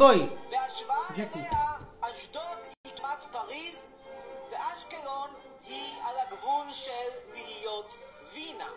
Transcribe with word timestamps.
בואי. 0.00 0.26
בהשוואה. 0.50 1.28
אליה, 1.34 1.72
אשדוד 2.00 2.58
היא 2.84 2.92
כמעט 2.96 3.24
פריז, 3.32 3.86
ואשקלון 4.50 5.28
היא 5.66 5.94
על 6.04 6.14
הגבול 6.26 6.66
של 6.72 7.32
להיות 7.34 7.96
וינה. 8.34 8.68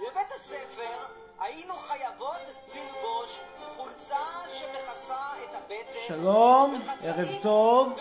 בבית 0.00 0.32
הספר 0.36 1.04
היינו 1.40 1.74
חייבות 1.74 2.42
ללבוש 2.74 3.40
חולצה 3.76 4.16
שמכסה 4.54 5.14
את 5.44 5.54
הבטן, 5.54 5.98
שלום, 6.08 6.80
ערב 7.02 7.28
טוב. 7.42 7.92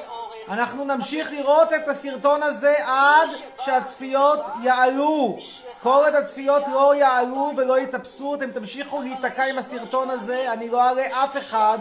אנחנו 0.49 0.85
נמשיך 0.85 1.31
לראות 1.31 1.73
את 1.73 1.87
הסרטון 1.87 2.43
הזה 2.43 2.75
עד 2.85 3.29
שהצפיות 3.65 4.39
יעלו. 4.63 5.37
כל 5.83 6.03
עוד 6.05 6.15
הצפיות 6.15 6.63
לא 6.71 6.95
יעלו 6.95 7.51
ולא 7.57 7.79
יתאפסו, 7.79 8.35
אתם 8.35 8.51
תמשיכו 8.51 9.01
להיתקע 9.01 9.43
עם 9.43 9.57
הסרטון 9.57 10.09
הזה, 10.09 10.53
אני 10.53 10.69
לא 10.69 10.81
אעלה 10.81 11.23
אף 11.23 11.37
אחד. 11.37 11.79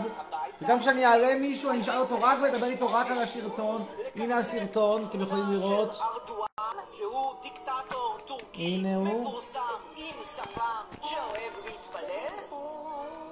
וגם 0.62 0.80
כשאני 0.80 1.06
אעלה 1.06 1.38
מישהו, 1.38 1.70
אני 1.70 1.80
אשאל 1.82 1.96
אותו 1.96 2.18
רק 2.20 2.38
ואדבר 2.42 2.66
איתו 2.66 2.92
רק 2.92 3.06
על 3.10 3.18
הסרטון. 3.18 3.84
הנה 4.16 4.38
הסרטון, 4.38 5.02
אתם 5.02 5.20
יכולים 5.20 5.44
לראות. 5.50 5.94
של 5.94 6.02
ארדואן, 6.02 6.84
שהוא 6.96 7.34
דיקטטור 7.42 8.18
טורקי 8.26 8.62
הנה 8.62 8.96
הוא. 8.96 9.20
מפורסם 9.20 9.60
עם 9.96 10.14
שפם 10.24 10.62
שאוהב 11.02 11.52
להתפלל, 11.64 12.56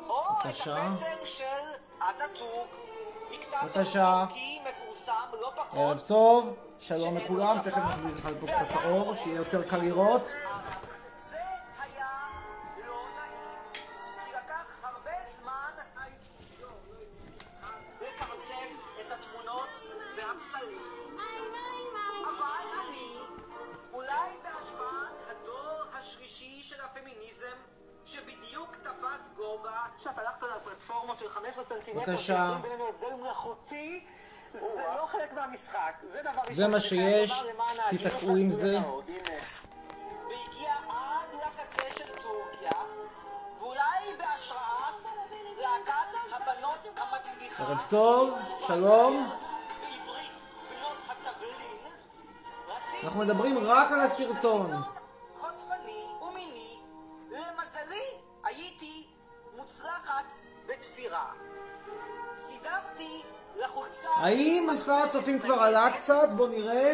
או 0.08 0.20
את 0.40 0.46
בבקשה. 0.46 0.76
הפסל 0.76 1.24
של 1.24 1.44
אטאטורק, 1.98 2.68
דיקטטור 3.28 3.58
בבקשה. 3.64 4.24
טורקי 4.28 4.58
מפורסם 4.68 5.12
לא 5.40 5.50
פחות. 5.56 5.78
ערב 5.80 6.00
טוב, 6.00 6.54
שלום 6.80 7.16
לכולם, 7.16 7.56
תכף 7.64 7.76
אנחנו 7.76 8.08
נחלק 8.18 8.36
פה 8.40 8.46
את 8.46 8.84
האור, 8.84 9.14
שיהיה 9.14 9.36
יותר 9.36 9.62
קל 9.62 9.76
לראות. 9.76 10.32
והפסלים. 20.34 20.78
אבל 22.24 22.80
אני, 22.80 23.18
אולי 23.92 24.30
בהשפעת 24.42 25.30
הדור 25.30 25.82
השלישי 25.98 26.62
של 26.62 26.80
הפמיניזם, 26.84 27.56
שבדיוק 28.04 28.76
תפס 28.82 29.34
גובה, 29.36 29.80
כשאת 29.98 30.18
הלכת 30.18 30.42
על 30.42 30.50
הפלטפורמות 30.52 31.18
של 31.18 31.28
15 31.28 31.64
סנטימטר, 31.64 32.12
בבקשה. 32.12 32.58
בינינו 32.62 32.88
הבדל 32.88 33.14
מלאכותי, 33.14 34.06
זה 34.52 34.58
לא 34.96 35.06
חלק 35.06 35.32
מהמשחק. 35.32 35.94
זה 36.12 36.20
דבר 36.22 36.40
ראשון 36.40 36.54
זה 36.54 36.66
מה 36.66 36.80
שיש, 36.80 37.42
תתקעו 37.90 38.36
עם 38.36 38.50
זה. 38.50 38.78
והגיע 38.78 40.74
עד 40.88 41.28
לקצה 41.34 41.82
של 41.98 42.22
טורקיה, 42.22 42.82
ואולי 43.58 44.16
בהשראת 44.18 45.12
להקת 45.58 46.32
הבנות 46.32 46.78
המצליחה, 46.96 47.64
ערב 47.64 47.84
טוב, 47.90 48.38
שלום. 48.66 49.30
אנחנו 53.04 53.20
מדברים 53.20 53.58
רק 53.58 53.92
על 53.92 54.00
הסרטון. 54.00 54.70
חושפני 55.34 56.04
ומיני, 56.22 56.76
למזלי 57.30 58.04
הייתי 58.44 59.06
מוצלחת 59.56 60.24
בתפירה. 60.68 61.32
סידרתי 62.36 63.22
לחולצה 63.56 64.08
האם 64.16 64.66
מספר 64.72 64.92
הצופים 64.92 65.38
כבר 65.38 65.54
עלה 65.54 65.90
קצת? 65.96 66.28
בואו 66.36 66.48
נראה. 66.48 66.92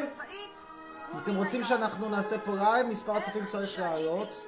אתם 1.22 1.36
רוצים 1.36 1.64
שאנחנו 1.64 2.08
נעשה 2.08 2.39
פה 2.39 2.55
לייב, 2.55 2.86
מספר 2.86 3.17
הצופים 3.17 3.47
צריך 3.47 3.78
לעלות. 3.78 4.41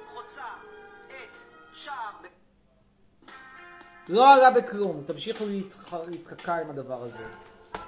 לא 4.09 4.33
עלה 4.33 4.51
בכלום, 4.51 5.03
תמשיכו 5.07 5.45
להתקקע 6.07 6.55
עם 6.55 6.69
הדבר 6.69 7.03
הזה. 7.03 7.25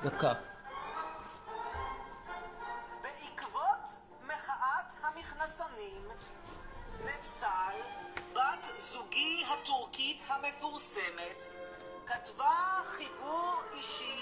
דקה. 0.04 0.34
בת 8.86 8.92
זוגי 8.92 9.44
הטורקית 9.54 10.22
המפורסמת, 10.28 11.44
כתבה 12.06 12.82
חיבור 12.86 13.62
אישי 13.74 14.22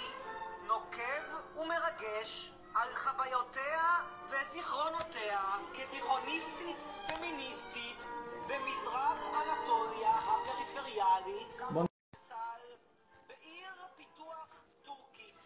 נוקב 0.68 1.58
ומרגש 1.58 2.52
על 2.76 2.88
חוויותיה 2.96 3.84
וזיכרונותיה 4.30 5.42
כתיכוניסטית 5.74 6.78
פמיניסטית 7.08 8.06
במזרח 8.48 9.20
אנטוליה 9.28 10.10
הפריפריאלית, 10.10 11.58
נפסל, 11.60 12.64
בעיר 13.28 13.74
פיתוח 13.98 14.64
טורקית. 14.86 15.40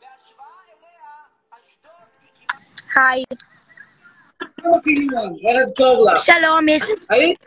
בהשוואה 0.00 0.62
אליה, 0.68 1.14
אשדוד 1.50 2.08
היא 2.22 2.48
כמעט... 2.48 2.80
היי, 2.96 3.24
ערב 5.42 5.70
טוב 5.76 6.08
לך. 6.08 6.24
שלום, 6.24 6.68
יש, 6.68 6.82
היית 7.10 7.44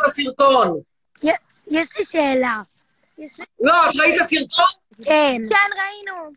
את 0.00 0.04
הסרטון? 0.06 0.80
יש 1.70 1.88
לי 1.98 2.04
שאלה. 2.04 2.62
יש 3.18 3.38
לי... 3.38 3.44
לא, 3.60 3.90
את 3.90 3.94
ראית 4.00 4.22
סרטון? 4.22 4.66
כן. 5.04 5.42
כן, 5.48 5.70
ראינו. 5.76 6.32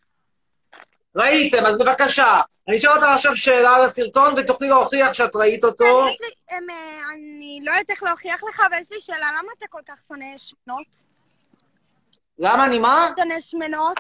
ראיתם, 1.16 1.66
אז 1.66 1.76
בבקשה. 1.78 2.42
אני 2.68 2.78
אשאל 2.78 2.92
אותך 2.92 3.04
עכשיו 3.04 3.36
שאלה 3.36 3.76
על 3.76 3.84
הסרטון 3.84 4.34
ותוכלי 4.38 4.70
להוכיח 4.70 5.14
שאת 5.14 5.36
ראית 5.36 5.64
אותו. 5.64 6.08
אמ, 6.08 6.70
אה, 6.70 7.14
אני 7.14 7.60
לא 7.64 7.72
יודעת 7.72 7.90
איך 7.90 8.04
להוכיח 8.04 8.44
לך, 8.44 8.62
אבל 8.70 8.78
יש 8.82 8.92
לי 8.92 9.02
שאלה, 9.02 9.28
למה 9.40 9.52
אתה 9.58 9.66
כל 9.70 9.82
כך 9.88 10.00
שונא 10.08 10.26
שמנות? 10.38 10.88
למה 12.40 12.66
אני 12.66 12.80
מה? 12.80 13.10
שונא 13.20 13.40
שמנות? 13.40 13.98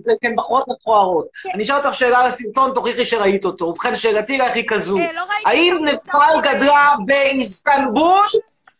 אתן 0.00 0.36
בחורות 0.36 0.68
מכוערות. 0.68 1.26
אני 1.54 1.62
אשאל 1.62 1.76
אותך 1.76 1.94
שאלה 1.94 2.18
על 2.18 2.26
הסרטון, 2.26 2.74
תוכיחי 2.74 3.06
שראית 3.06 3.44
אותו. 3.44 3.64
ובכן, 3.64 3.96
שאלתי 3.96 4.38
לך 4.38 4.52
היא 4.54 4.64
כזו. 4.68 4.98
אה, 4.98 5.12
לא 5.12 5.22
האם 5.46 5.74
הסרטון. 5.74 6.42
גדלה 6.42 6.94
באיסטנבול? 7.06 8.26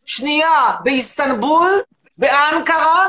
שנייה, 0.06 0.77
באיסטנבול? 0.84 1.71
באנקרה? 2.19 3.06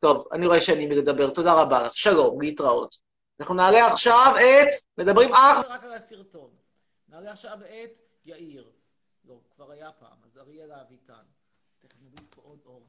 טוב, 0.00 0.28
אני 0.32 0.46
רואה 0.46 0.60
שאני 0.60 0.86
מדבר. 0.86 1.30
תודה 1.30 1.54
רבה 1.54 1.82
לך. 1.82 1.96
שלום, 1.96 2.40
להתראות. 2.40 2.96
אנחנו 3.40 3.54
נעלה 3.54 3.86
עכשיו 3.86 4.34
את... 4.36 4.68
מדברים 4.98 5.34
אך 5.34 5.58
ורק 5.66 5.84
על 5.84 5.92
הסרטון. 5.92 6.50
נעלה 7.08 7.32
עכשיו 7.32 7.58
את 7.64 7.98
יאיר. 8.26 8.64
לא, 9.24 9.34
כבר 9.54 9.70
היה 9.70 9.90
פעם, 9.92 10.16
אז 10.24 10.38
אריאלה 10.38 10.80
אביטן. 10.80 11.24
תכף 11.78 11.96
נביא 12.02 12.26
פה 12.30 12.42
עוד 12.44 12.58
אור. 12.66 12.86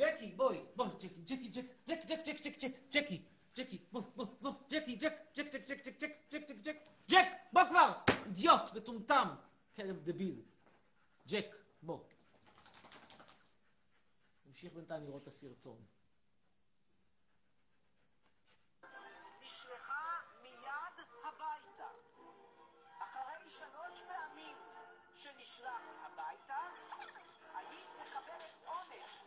ג'קי, 0.00 0.32
בואי, 0.36 0.64
בואי, 0.76 0.88
ג'קי, 1.00 1.08
ג'קי, 1.28 1.48
ג'ק, 1.48 1.64
ג'ק, 1.86 2.00
ג'ק, 2.08 2.20
ג'ק, 2.26 2.40
ג'ק, 2.42 2.56
ג'ק, 2.62 2.74
ג'קי, 2.92 3.22
ג'קי, 3.56 3.78
בוא, 3.92 4.02
בוא, 4.16 4.26
בוא, 4.40 4.52
ג'קי, 4.70 4.96
ג'ק, 4.96 5.12
ג'ק, 5.36 5.46
ג'ק, 5.52 5.68
ג'ק, 5.68 5.84
ג'ק, 5.84 5.96
ג'ק, 6.00 6.12
ג'ק, 6.30 6.48
ג'ק, 6.48 6.56
ג'ק, 6.64 6.76
ג'ק, 7.10 7.26
בוא 7.52 7.62
כבר! 7.68 7.92
אידיוט, 8.26 8.74
מטומטם, 8.74 9.28
כלב 9.76 10.00
דביל. 10.00 10.42
ג'ק, 11.26 11.56
בוא. 11.82 12.00
נמשיך 14.46 14.72
בינתיים 14.72 15.04
לראות 15.04 15.22
את 15.22 15.28
הסרטון. 15.28 15.84
נשלחה 19.42 20.20
מיד 20.42 20.96
הביתה. 21.24 21.88
אחרי 23.02 23.50
שלוש 23.50 24.02
פעמים 24.02 24.56
שנשלחת 25.14 25.96
הביתה, 26.06 26.58
היית 27.54 27.88
מקבלת 27.88 28.54
עונש 28.64 29.20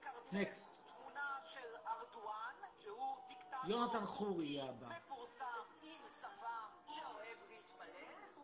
לקרצף 0.00 0.32
Next. 0.32 0.78
תמונה 0.86 1.36
של 1.46 1.76
ארדואן, 1.86 2.54
שהוא 2.82 3.16
דיקטטור 3.28 3.60
יונתן 3.70 4.06
חורי 4.06 4.46
יהיה 4.46 4.64
הבא. 4.64 4.86
מפורסם 4.86 5.44
עם 5.82 6.08
שפם 6.08 6.94
שאוהב 6.94 7.38
להתפלל, 7.48 8.40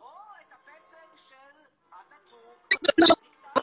או 0.00 0.06
את 0.40 0.52
הפסל 0.52 1.28
של 1.28 1.68
אטאטורק, 1.88 2.70
דיקטטור 2.70 3.62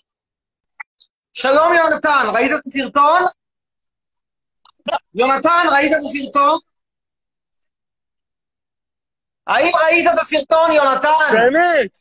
שלום 1.33 1.73
יונתן, 1.73 2.25
ראית 2.33 2.51
את 2.51 2.65
הסרטון? 2.65 3.21
יונתן, 5.13 5.65
ראית 5.73 5.91
את 5.91 5.97
הסרטון? 5.97 6.59
האם 9.47 9.71
ראית 9.85 10.07
את 10.13 10.19
הסרטון, 10.19 10.71
יונתן? 10.71 11.09
באמת? 11.31 11.99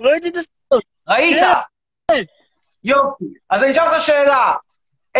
ראיתי 0.00 0.28
את 0.28 0.34
הסרטון. 0.36 0.80
ראית? 1.08 1.42
יופי. 2.86 3.24
אז 3.50 3.62
אני 3.62 3.72
אשאל 3.72 3.84
אותך 3.84 4.00
שאלה. 4.00 4.54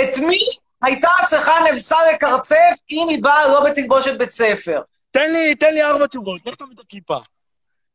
את 0.02 0.18
מי 0.18 0.38
הייתה 0.82 1.08
צריכה 1.28 1.52
נבסה 1.72 1.96
לקרצף 2.12 2.74
אם 2.90 3.08
היא 3.08 3.22
באה 3.22 3.48
לא 3.48 3.64
בתלבושת 3.64 4.18
בית 4.18 4.30
ספר? 4.30 4.82
תן 5.10 5.32
לי, 5.32 5.54
תן 5.54 5.74
לי 5.74 5.82
ארבע 5.82 6.06
תשובות. 6.06 6.46
לך 6.46 6.54
תביא 6.54 6.74
את 6.74 6.80
הכיפה. 6.80 7.18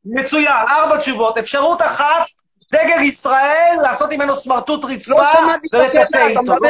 מצוין, 0.05 0.67
ארבע 0.69 0.97
תשובות. 0.97 1.37
אפשרות 1.37 1.81
אחת, 1.81 2.25
דגל 2.73 3.01
ישראל, 3.01 3.75
לעשות 3.81 4.13
ממנו 4.13 4.35
סמרטוט 4.35 4.85
רצפה 4.85 5.33
את 5.33 5.61
ולטאטא 5.73 6.17
השאלה, 6.17 6.27
איתו. 6.27 6.55
לא 6.61 6.69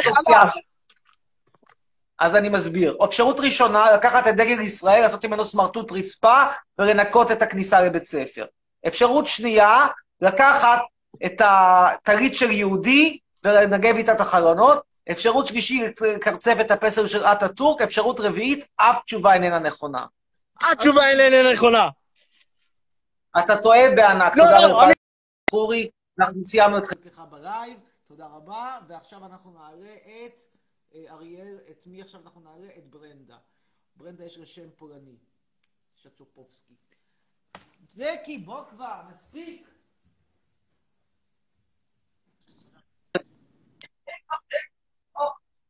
אז 2.20 2.36
אני 2.36 2.50
מסביר. 2.50 2.98
אפשרות 3.04 3.40
ראשונה, 3.40 3.92
לקחת 3.92 4.28
את 4.28 4.36
דגל 4.36 4.60
ישראל, 4.60 5.02
לעשות 5.02 5.26
ממנו 5.26 5.46
סמרטוט 5.46 5.92
רצפה 5.92 6.44
ולנקות 6.80 7.32
את 7.32 7.42
הכניסה 7.42 7.82
לבית 7.82 8.04
ספר. 8.04 8.46
אפשרות 8.88 9.28
שנייה, 9.28 9.88
לקחת 10.22 10.80
את 11.26 11.42
הטלית 11.46 12.36
של 12.36 12.52
יהודי 12.52 13.20
ולנגב 13.44 13.96
איתה 13.96 14.14
את 14.14 14.22
החלונות. 14.22 14.84
אפשרות 15.12 15.48
שלישית, 15.48 16.02
לקרצף 16.02 16.56
את 16.62 16.72
הפסל 16.72 17.08
של 17.08 17.26
אטאטורק. 17.26 17.82
אפשרות 17.82 18.20
רביעית, 18.20 18.66
אף 18.76 19.04
תשובה 19.06 19.34
איננה 19.34 19.60
נכונה. 19.60 20.06
התשובה 20.72 21.10
איננה 21.10 21.54
נכונה. 21.54 21.88
אתה 23.40 23.62
טועה 23.62 23.80
בענק. 23.96 24.38
לא, 24.38 24.44
תודה 24.44 24.68
לא, 24.68 24.72
רבה, 24.72 24.84
אני- 24.86 24.94
חורי. 25.52 25.90
אנחנו 26.20 26.46
סיימנו 26.46 26.78
את 26.78 26.86
חלקך 26.86 27.20
בלייב. 27.30 27.80
תודה 28.08 28.28
רבה. 28.28 28.78
ועכשיו 28.88 29.26
אנחנו 29.26 29.52
נעלה 29.52 29.94
את 29.96 30.40
אה, 30.96 31.04
אריאל, 31.10 31.58
את 31.72 31.84
מי 31.88 32.02
עכשיו 32.02 32.22
אנחנו 32.22 32.42
נעלה? 32.42 32.68
את 32.78 32.86
ברנדה. 32.90 33.36
ברנדה 33.96 34.26
יש 34.26 34.38
לה 34.38 34.46
שם 34.46 34.70
פולני. 34.76 35.16
שצ'ופובסקי. 36.02 36.74
ג'קי, 37.98 38.38
בוא 38.38 38.64
כבר, 38.70 39.02
מספיק. 39.10 39.68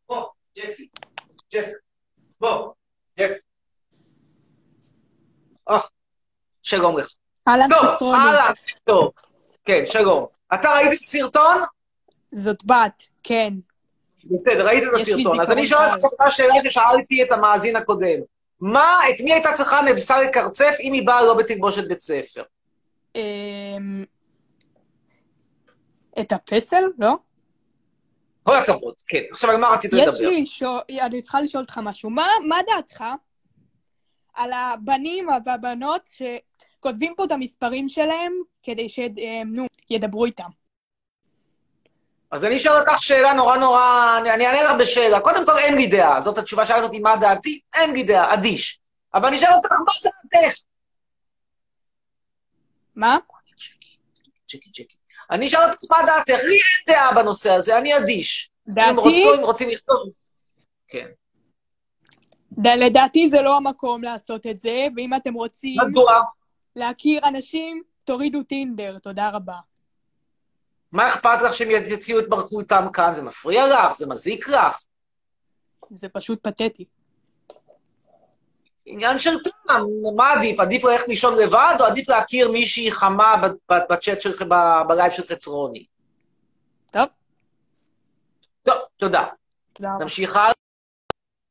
בוא, 0.07 0.25
ג'קי, 0.57 0.87
ג'ק, 1.53 1.67
בוא, 2.39 2.73
ג'ק. 3.19 3.31
שלום 6.63 6.97
לך. 6.97 7.09
אהלן 7.47 7.67
טוב, 7.69 8.13
הלאה, 8.13 8.51
טוב. 8.83 9.11
כן, 9.65 9.83
שלום. 9.85 10.25
אתה 10.53 10.69
ראית 10.69 10.93
את 10.93 10.97
הסרטון? 11.01 11.57
זאת 12.31 12.65
בת, 12.65 13.03
כן. 13.23 13.53
בסדר, 14.23 14.65
ראית 14.65 14.83
את 14.83 15.01
הסרטון. 15.01 15.41
אז 15.41 15.51
אני 15.51 15.65
שואל 15.65 15.89
אותה 16.03 16.31
שאלה 16.31 16.53
ששאלתי 16.69 17.23
את 17.23 17.31
המאזין 17.31 17.75
הקודם. 17.75 18.19
מה, 18.59 18.97
את 19.09 19.21
מי 19.21 19.33
הייתה 19.33 19.53
צריכה 19.53 19.81
נבסה 19.81 20.21
לקרצף 20.21 20.75
אם 20.79 20.93
היא 20.93 21.07
באה 21.07 21.21
לא 21.21 21.33
בתלבושת 21.37 21.87
בית 21.87 21.99
ספר? 21.99 22.43
אמ, 23.15 24.05
את 26.19 26.31
הפסל? 26.31 26.83
לא? 26.99 27.15
כל 28.51 28.57
הכבוד, 28.57 28.93
כן. 29.07 29.21
עכשיו, 29.31 29.49
על 29.49 29.57
מה 29.57 29.67
רצית 29.67 29.93
יש 29.93 29.99
לדבר? 29.99 30.29
לי 30.29 30.41
לשאול, 30.41 30.81
אני 31.01 31.21
צריכה 31.21 31.41
לשאול 31.41 31.63
אותך 31.63 31.77
משהו. 31.83 32.09
מה, 32.09 32.27
מה 32.47 32.57
דעתך 32.67 33.03
על 34.33 34.53
הבנים 34.53 35.27
והבנות 35.45 36.09
שכותבים 36.09 37.13
פה 37.17 37.23
את 37.25 37.31
המספרים 37.31 37.89
שלהם 37.89 38.33
כדי 38.63 38.89
שנו, 38.89 39.65
ידברו 39.89 40.25
איתם? 40.25 40.49
אז 42.31 42.43
אני 42.43 42.57
אשאל 42.57 42.79
אותך 42.79 43.01
שאלה 43.03 43.33
נורא 43.33 43.57
נורא, 43.57 44.17
אני 44.17 44.31
אני 44.33 44.47
אענה 44.47 44.63
לך 44.63 44.71
בשאלה. 44.79 45.19
קודם 45.19 45.45
כל, 45.45 45.57
אין 45.57 45.75
לי 45.75 45.87
דעה. 45.87 46.21
זאת 46.21 46.37
התשובה 46.37 46.65
שאלת 46.65 46.83
אותי, 46.83 46.99
מה 46.99 47.15
דעתי? 47.15 47.59
אין 47.73 47.93
לי 47.93 48.03
דעה, 48.03 48.33
אדיש. 48.33 48.79
אבל 49.13 49.27
אני 49.27 49.37
אשאל 49.37 49.53
אותך, 49.53 49.71
מה 49.71 50.11
דעתך? 50.33 50.59
מה? 52.95 53.17
צ'קי, 54.47 54.71
צ'קי. 54.71 55.00
אני 55.31 55.47
אשאל 55.47 55.59
אותך, 55.69 55.83
מה 55.89 55.97
דעתך? 56.05 56.43
לי 56.43 56.55
אין 56.55 56.95
דעה 56.95 57.13
בנושא 57.15 57.51
הזה, 57.51 57.77
אני 57.77 57.97
אדיש. 57.97 58.51
אם 58.69 58.73
דעתי, 58.73 58.95
רוצים, 58.95 59.39
אם 59.39 59.45
רוצים 59.45 59.69
לכתוב... 59.69 59.97
כן. 60.87 61.07
לדעתי 62.65 63.29
זה 63.29 63.41
לא 63.41 63.57
המקום 63.57 64.03
לעשות 64.03 64.47
את 64.47 64.59
זה, 64.59 64.87
ואם 64.95 65.13
אתם 65.13 65.33
רוצים 65.33 65.75
מדוע? 65.89 66.21
להכיר 66.75 67.27
אנשים, 67.27 67.83
תורידו 68.03 68.43
טינדר, 68.43 68.99
תודה 68.99 69.29
רבה. 69.29 69.55
מה 70.91 71.07
אכפת 71.07 71.41
לך 71.45 71.53
שהם 71.53 71.69
יציעו 71.71 72.19
את 72.19 72.25
מרכולתם 72.29 72.85
כאן? 72.93 73.13
זה 73.13 73.23
מפריע 73.23 73.67
לך? 73.67 73.93
זה 73.93 74.07
מזיק 74.07 74.47
לך? 74.47 74.83
זה 75.91 76.09
פשוט 76.09 76.47
פתטי. 76.47 76.85
עניין 78.85 79.17
של 79.17 79.31
טעם, 79.43 79.85
מה 80.15 80.31
עדיף? 80.31 80.59
עדיף 80.59 80.83
ללכת 80.83 81.07
לישון 81.07 81.37
לבד, 81.37 81.75
או 81.79 81.85
עדיף 81.85 82.09
להכיר 82.09 82.51
מישהי 82.51 82.91
חמה 82.91 83.35
בצ'אט 83.89 84.21
שלך, 84.21 84.41
בלייב 84.87 85.11
של 85.11 85.23
חצרוני? 85.23 85.85
טוב, 86.91 87.07
טוב, 88.63 88.75
תודה. 88.97 89.27
תודה 89.73 89.93
רבה. 89.95 90.03
נמשיך 90.03 90.29
הלאה. 90.29 90.51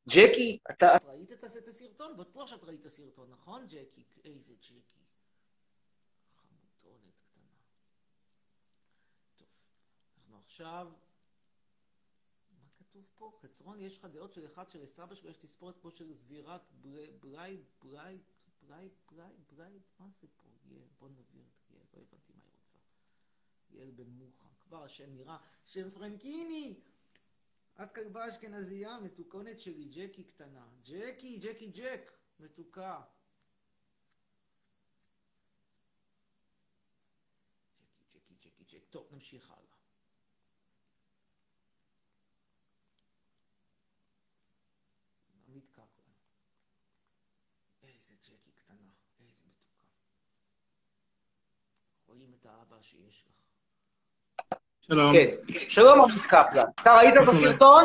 ג'קי, 0.08 0.58
אתה... 0.70 0.96
את 0.96 1.04
ראית 1.04 1.32
את 1.32 1.44
את 1.44 1.68
הסרטון? 1.68 2.16
בטוח 2.16 2.48
שאת 2.48 2.64
ראית 2.64 2.80
את 2.80 2.86
הסרטון, 2.86 3.26
נכון, 3.30 3.66
ג'קי? 3.66 4.04
איזה 4.24 4.54
ג'קי. 4.62 4.80
חמודונת 6.30 7.14
קטנה. 7.30 7.50
טוב, 9.36 9.48
אנחנו 10.18 10.36
עכשיו... 10.46 10.86
פה? 13.20 13.38
חצרון, 13.42 13.80
יש 13.80 13.98
לך 13.98 14.04
דעות 14.04 14.32
של 14.32 14.46
אחד 14.46 14.70
שלסבא 14.70 15.14
שלו 15.14 15.30
יש 15.30 15.36
תספורת 15.36 15.76
כמו 15.80 15.90
של 15.90 16.12
זירת 16.12 16.60
ברי, 16.80 17.10
ברי, 17.20 17.62
ברי, 17.82 18.18
ברי, 18.62 18.88
ברי, 19.10 19.32
ברי, 19.50 19.80
מה 19.98 20.10
זה 20.10 20.26
פה? 20.36 20.48
יעל, 20.64 20.88
בוא 20.98 21.08
נביא 21.08 21.42
את 21.42 21.70
יעל, 21.70 21.86
לא 21.92 22.00
הבנתי 22.00 22.32
מה 22.32 22.42
היא 22.44 22.52
רוצה. 22.60 22.78
יעל 23.70 23.90
בן 23.90 24.10
מוחה, 24.10 24.48
כבר 24.60 24.84
השם 24.84 25.14
נראה 25.14 25.38
שם 25.66 25.90
פרנקיני! 25.90 26.80
את 27.82 27.94
כלבה 27.94 28.28
אשכנזייה, 28.28 28.98
מתוקונת 28.98 29.60
שלי, 29.60 29.84
ג'קי 29.84 30.24
קטנה. 30.24 30.68
ג'קי, 30.84 31.38
ג'קי 31.38 31.68
ג'ק, 31.68 32.12
מתוקה. 32.40 33.02
ג'קי, 38.14 38.34
ג'קי 38.34 38.64
ג'ק. 38.64 38.84
טוב, 38.90 39.08
נמשיך 39.10 39.50
הלאה. 39.50 39.80
עמית 45.50 45.68
קפלן. 45.68 46.12
איזה 48.10 48.18
ג'קי 48.22 48.50
קטנה, 48.58 48.88
איזה 49.20 49.42
מתוקה. 49.46 49.84
רואים 52.08 52.28
את 52.40 52.46
האבא 52.46 52.76
שיש 52.82 53.24
לך. 53.26 53.34
שלום. 54.80 55.12
כן, 55.12 55.26
שלום 55.68 56.00
עמית 56.00 56.22
קפלן. 56.24 56.64
אתה 56.82 56.96
ראית 56.96 57.14
את 57.22 57.28
הסרטון? 57.28 57.84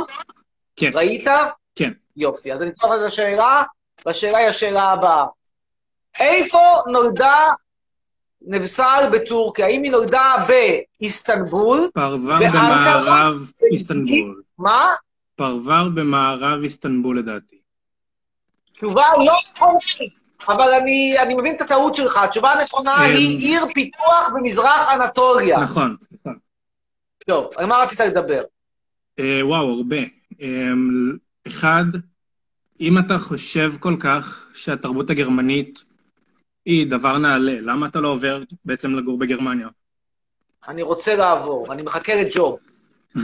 כן. 0.75 0.91
ראית? 0.93 1.27
כן. 1.75 1.91
יופי, 2.17 2.53
אז 2.53 2.61
אני 2.61 2.69
אתן 2.69 2.87
לך 2.87 2.93
את 2.93 3.05
השאלה, 3.07 3.63
והשאלה 4.05 4.37
היא 4.37 4.47
השאלה 4.47 4.83
הבאה. 4.83 5.25
איפה 6.19 6.59
נולדה 6.87 7.35
נבסל 8.41 9.09
בטורקיה? 9.13 9.65
האם 9.65 9.83
היא 9.83 9.91
נולדה 9.91 10.35
באיסטנבול? 10.47 11.79
פרוור 11.93 12.17
באנקרה? 12.17 12.49
במערב 12.49 13.51
איסטנבול. 13.71 14.41
מה? 14.57 14.87
פרוור 15.35 15.89
במערב 15.95 16.63
איסטנבול 16.63 17.19
לדעתי. 17.19 17.54
תשובה 18.77 19.05
לא 19.17 19.33
נכונה, 19.55 19.79
אבל 20.47 20.73
אני, 20.81 21.15
אני 21.19 21.33
מבין 21.33 21.55
את 21.55 21.61
הטעות 21.61 21.95
שלך. 21.95 22.17
התשובה 22.17 22.51
הנכונה 22.51 22.95
אמ. 22.95 23.01
היא 23.01 23.39
עיר 23.39 23.65
פיתוח 23.73 24.31
במזרח 24.35 24.87
אנטוליה. 24.93 25.59
נכון, 25.59 25.95
סליחה. 26.01 26.29
טוב, 27.27 27.51
על 27.55 27.65
מה 27.65 27.77
רצית 27.77 27.99
לדבר? 27.99 28.43
אה, 29.19 29.39
וואו, 29.43 29.77
הרבה. 29.77 29.97
אה, 30.41 30.71
אחד, 31.47 31.85
אם 32.79 32.97
אתה 32.97 33.17
חושב 33.17 33.73
כל 33.79 33.95
כך 33.99 34.47
שהתרבות 34.53 35.09
הגרמנית 35.09 35.83
היא 36.65 36.87
דבר 36.87 37.17
נעלה, 37.17 37.61
למה 37.61 37.87
אתה 37.87 37.99
לא 37.99 38.07
עובר 38.07 38.41
בעצם 38.65 38.95
לגור 38.95 39.17
בגרמניה? 39.17 39.67
אני 40.67 40.81
רוצה 40.81 41.15
לעבור, 41.15 41.73
אני 41.73 41.81
מחכה 41.81 42.13
לג'וב. 42.15 42.59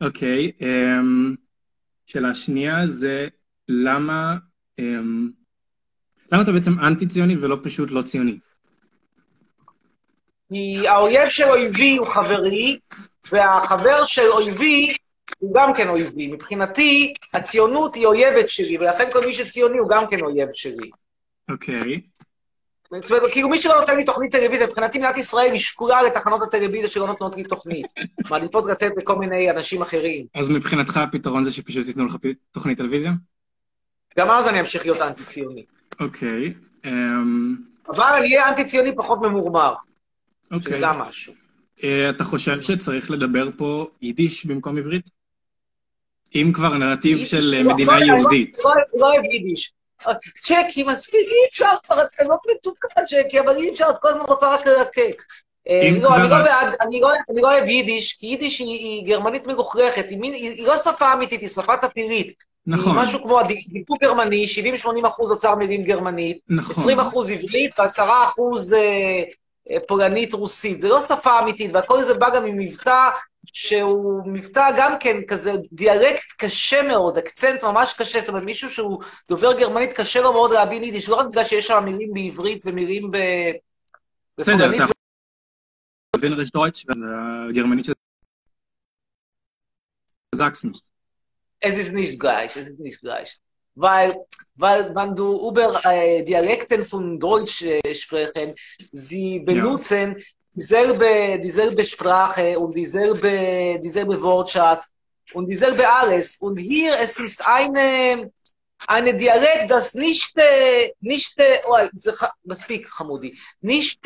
אוקיי. 0.00 0.52
אמ, 0.60 1.34
שאלה 2.06 2.34
שנייה 2.34 2.86
זה 2.86 3.28
למה, 3.70 4.36
אמ, 4.78 5.30
למה 6.32 6.42
אתה 6.42 6.52
בעצם 6.52 6.78
אנטי-ציוני 6.78 7.36
ולא 7.36 7.56
פשוט 7.62 7.90
לא 7.90 8.02
ציוני? 8.02 8.38
כי 10.48 10.88
האויב 10.88 11.28
של 11.28 11.48
אויבי 11.48 11.96
הוא 11.96 12.06
חברי, 12.06 12.78
והחבר 13.32 14.06
של 14.06 14.26
אויבי 14.26 14.94
הוא 15.38 15.54
גם 15.54 15.72
כן 15.76 15.88
אויבי. 15.88 16.32
מבחינתי, 16.32 17.14
הציונות 17.34 17.94
היא 17.94 18.06
אויבת 18.06 18.48
שלי, 18.48 18.78
ולכן 18.78 19.04
כל 19.12 19.20
מי 19.26 19.32
שציוני 19.32 19.78
הוא 19.78 19.88
גם 19.88 20.04
כן 20.10 20.20
אויב 20.20 20.48
שלי. 20.52 20.90
אוקיי. 21.50 22.00
זאת 23.02 23.10
אומרת, 23.10 23.32
כאילו 23.32 23.48
מי 23.48 23.58
שלא 23.58 23.80
נותן 23.80 23.96
לי 23.96 24.04
תוכנית 24.04 24.32
טלוויזיה, 24.32 24.66
מבחינתי 24.66 24.98
מדינת 24.98 25.16
ישראל 25.16 25.52
היא 25.52 25.60
שקולה 25.60 26.02
לתחנות 26.02 26.42
הטלוויזיה 26.42 26.90
שלא 26.90 27.06
נותנות 27.06 27.36
לי 27.36 27.44
תוכנית. 27.44 27.86
מעדיפות 28.30 28.66
לתת 28.66 28.90
לכל 28.96 29.16
מיני 29.16 29.50
אנשים 29.50 29.82
אחרים. 29.82 30.26
אז 30.34 30.50
מבחינתך 30.50 30.96
הפתרון 30.96 31.44
זה 31.44 31.52
שפשוט 31.52 31.86
ייתנו 31.86 32.06
לך 32.06 32.16
תוכנית 32.52 32.78
טלוויזיה? 32.78 33.10
גם 34.18 34.30
אז 34.30 34.48
אני 34.48 34.60
אמשיך 34.60 34.82
להיות 34.84 35.00
אנטי-ציוני. 35.00 35.64
אוקיי. 36.00 36.54
אמ, 36.84 37.56
אבל 37.88 38.04
אני 38.18 38.26
אהיה 38.26 38.48
אנטי-ציוני 38.48 38.96
פחות 38.96 39.20
ממורמר, 39.22 39.74
שזה 40.52 40.56
אוקיי. 40.56 40.80
גם 40.80 40.98
משהו. 40.98 41.34
אה, 41.84 42.10
אתה 42.10 42.24
חושב 42.24 42.60
שצריך 42.60 43.10
לדבר 43.10 43.48
פה 43.56 43.88
יידיש 44.02 44.46
במקום 44.46 44.78
עברית? 44.78 45.10
אם 46.34 46.52
כבר 46.54 46.68
נרטיב 46.68 47.26
של 47.26 47.54
אה, 47.54 47.62
לא, 47.62 47.72
מדינה 47.74 47.98
לא, 47.98 48.04
יהודית. 48.04 48.58
לא 48.64 48.72
לא 48.94 49.12
אוהב 49.12 49.24
יידיש. 49.24 49.72
צ'קי, 50.34 50.82
מספיק, 50.82 51.20
אי 51.20 51.48
אפשר 51.50 51.70
כבר, 51.86 52.02
את 52.02 52.08
כזאת 52.16 52.40
מתוקה, 52.54 52.88
צ'קי, 53.06 53.40
אבל 53.40 53.56
אי 53.56 53.70
אפשר, 53.70 53.84
את 53.90 53.98
כל 54.00 54.08
הזמן 54.08 54.22
רוצה 54.22 54.54
רק 54.54 54.66
ללקק. 54.66 55.22
אה, 55.68 55.88
לא, 56.02 56.16
אני 56.16 56.30
לא 56.30 56.42
בעד, 56.42 56.74
אני 56.80 57.00
לא- 57.00 57.12
לא 57.42 57.52
אוהב 57.52 57.68
יידיש, 57.68 58.12
כי 58.12 58.26
יידיש 58.26 58.58
היא 58.58 59.06
גרמנית 59.06 59.46
היא 59.46 60.32
היא 60.32 60.66
לא 60.66 60.76
שפה 60.76 61.12
אמיתית, 61.12 61.40
היא 61.40 61.48
שפה 61.48 61.76
טפירית. 61.76 62.44
נכון, 62.66 62.96
משהו 62.96 63.22
כמו 63.22 63.40
דיבור 63.68 63.96
גרמני, 64.02 64.46
70-80 65.04 65.06
אחוז 65.06 65.30
אוצר 65.30 65.54
מילים 65.54 65.82
גרמנית, 65.82 66.38
נכון. 66.48 66.70
20 66.70 67.00
אחוז 67.00 67.30
עברית 67.30 67.78
ו-10 67.78 68.02
אחוז 68.24 68.74
אה, 68.74 69.22
אה, 69.70 69.76
פולנית 69.88 70.32
רוסית. 70.32 70.80
זה 70.80 70.88
לא 70.88 71.00
שפה 71.00 71.38
אמיתית, 71.42 71.70
והכל 71.74 72.02
זה 72.02 72.14
בא 72.14 72.36
גם 72.36 72.46
עם 72.46 72.58
מבטא 72.58 73.08
שהוא 73.52 74.22
מבטא 74.26 74.68
גם 74.78 74.92
כן 75.00 75.16
כזה, 75.28 75.52
דיאלקט 75.72 76.32
קשה 76.36 76.82
מאוד, 76.82 77.18
אקצנט 77.18 77.64
ממש 77.64 77.94
קשה, 77.98 78.20
זאת 78.20 78.28
אומרת, 78.28 78.42
מישהו 78.42 78.70
שהוא 78.70 79.02
דובר 79.28 79.52
גרמנית, 79.58 79.92
קשה 79.92 80.20
לו 80.20 80.32
מאוד 80.32 80.52
להבין 80.52 80.84
יידיש, 80.84 81.08
לא 81.08 81.16
רק 81.16 81.26
בגלל 81.26 81.44
שיש 81.44 81.66
שם 81.66 81.84
מילים 81.84 82.12
בעברית 82.12 82.62
ומילים 82.66 83.10
ב... 83.10 83.18
בסדר, 84.38 84.76
אתה 84.76 84.92
מבין 86.16 86.32
רש 86.32 86.50
דויטש 86.50 86.86
והגרמנית 86.88 87.84
של 87.84 87.92
זקסן. 90.34 90.68
Es 91.60 91.78
ist 91.78 91.92
nicht 91.92 92.18
gleich, 92.18 92.56
es 92.56 92.68
ist 92.68 92.80
nicht 92.80 93.00
gleich. 93.00 93.38
Weil, 93.74 94.16
weil 94.54 94.94
wenn 94.94 95.14
du 95.14 95.48
über 95.48 95.80
äh, 95.84 96.24
Dialekten 96.24 96.84
von 96.84 97.18
Deutsch 97.18 97.62
äh, 97.62 97.94
sprechen, 97.94 98.54
sie 98.90 99.40
benutzen 99.40 100.16
dieselbe, 100.52 101.38
dieselbe 101.38 101.84
Sprache 101.84 102.58
und 102.58 102.74
dieselbe, 102.74 103.78
dieselbe 103.82 104.20
Wortschatz 104.20 104.86
und 105.32 105.46
dieselbe 105.46 105.88
alles. 105.88 106.36
Und 106.38 106.58
hier 106.58 106.98
es 106.98 107.18
ist 107.18 107.46
eine, 107.46 108.32
eine 108.88 109.14
Dialekt, 109.16 109.70
das 109.70 109.94
nicht, 109.94 110.34
nicht, 111.02 111.34
oh, 111.64 111.76
זה 111.94 112.12
ח- 112.12 112.30
מספיק 112.46 112.86
חמודי, 112.88 113.32
nicht 113.66 113.98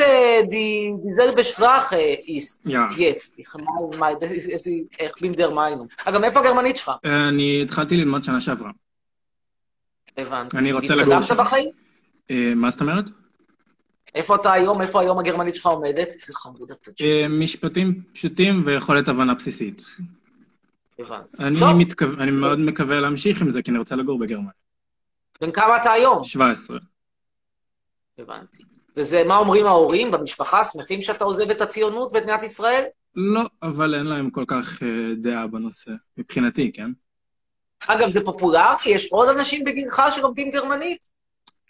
die, 0.51 0.95
dieselbe 1.05 1.45
Sprache 1.45 1.97
ist. 2.27 2.61
יא. 2.67 2.79
jetzt. 2.97 3.35
Ich 3.39 3.49
meine, 3.55 3.97
mein, 3.99 4.19
das 4.21 4.31
ist, 4.31 4.49
es 4.57 4.67
ist, 4.67 4.87
ich 4.99 5.13
bin 5.21 5.33
der 5.33 5.51
Meinung. 5.51 5.89
אגב, 6.05 6.21
מאיפה 6.21 6.41
הגרמנית 6.41 6.77
שלך? 6.77 6.91
אה, 7.05 7.29
אני 7.29 7.63
התחלתי 7.63 7.97
ללמוד 7.97 8.25
שנה 8.25 8.41
שעברה. 8.41 8.71
הבנתי. 10.17 10.57
אני 10.59 10.73
רוצה 10.73 10.95
לגור 10.95 11.15
התקדמת 11.15 11.29
שם. 11.29 11.37
בחיים? 11.37 11.71
אה, 12.31 12.53
מה 12.57 12.71
זאת 12.71 12.81
אומרת? 12.81 13.05
איפה 14.15 14.35
אתה 14.35 14.53
היום? 14.53 14.81
איפה 14.81 15.01
היום 15.01 15.19
הגרמנית 15.19 15.55
שלך 15.55 15.67
עומדת? 15.67 16.09
איזה 16.09 16.35
חמוד 16.35 16.71
אתה. 16.71 16.91
אה, 17.01 17.27
משפטים 17.29 18.03
פשוטים 18.13 18.63
ויכולת 18.67 19.09
הבנה 19.09 19.35
בסיסית. 19.35 19.83
הבנתי. 20.99 21.43
אני 21.43 21.85
אני 22.21 22.31
מאוד 22.31 22.59
מקווה 22.59 23.01
להמשיך 23.01 23.41
עם 23.41 23.51
זה, 23.51 23.63
כי 23.63 23.71
אני 23.71 23.79
רוצה 23.79 23.97
לגור 23.97 24.19
בגרמניה. 24.19 24.64
בן 25.45 25.53
כמה 25.53 25.77
אתה 25.77 25.93
היום? 25.93 26.25
17. 26.25 26.79
הבנתי. 28.19 28.63
וזה, 28.97 29.25
מה 29.25 29.37
אומרים 29.37 29.67
ההורים 29.67 30.11
במשפחה? 30.11 30.65
שמחים 30.65 31.03
שאתה 31.03 31.25
עוזב 31.25 31.51
את 31.51 31.61
הציונות 31.61 32.13
ואת 32.13 32.23
מדינת 32.23 32.43
ישראל? 32.43 32.85
לא, 33.15 33.43
אבל 33.63 33.95
אין 33.95 34.07
להם 34.07 34.31
כל 34.31 34.45
כך 34.49 34.83
אה, 34.83 34.89
דעה 35.17 35.47
בנושא, 35.47 35.91
מבחינתי, 36.19 36.73
כן? 36.75 36.91
אגב, 37.87 38.09
זה 38.09 38.25
פופולרי? 38.25 38.65
יש 38.87 39.07
עוד 39.13 39.29
אנשים 39.29 39.65
בגילך 39.65 40.03
שלומדים 40.15 40.51
גרמנית? 40.51 41.07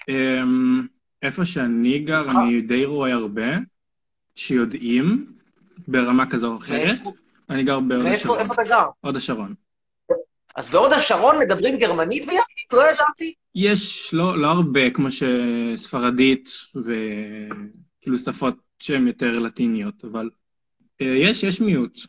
אמ, 0.09 0.87
איפה 1.23 1.45
שאני 1.45 1.99
גר, 1.99 2.31
אני 2.31 2.61
די 2.61 2.85
רואה 2.85 3.13
הרבה 3.13 3.47
שיודעים 4.35 5.33
ברמה 5.89 6.31
כזו 6.31 6.53
או 6.53 6.57
אחרת. 6.57 6.97
אני 7.51 7.63
גר 7.63 7.81
בהוד 7.81 8.07
השרון. 8.07 8.39
איפה 8.39 8.55
אתה 8.55 8.65
גר? 8.65 8.89
הוד 9.01 9.17
השרון. 9.17 9.55
אז 10.57 10.69
בהוד 10.69 10.93
השרון 10.93 11.39
מדברים 11.39 11.79
גרמנית 11.79 12.27
ביחד? 12.27 12.45
לא 12.73 12.83
ידעתי. 12.91 13.35
יש 13.55 14.15
לא, 14.15 14.39
לא 14.39 14.47
הרבה 14.47 14.91
כמו 14.91 15.09
שספרדית 15.11 16.49
וכאילו 16.75 18.19
שפות 18.19 18.55
שהן 18.79 19.07
יותר 19.07 19.39
לטיניות, 19.39 20.05
אבל 20.05 20.31
אה, 21.01 21.07
יש, 21.07 21.43
יש 21.43 21.61
מיעוט. 21.61 22.01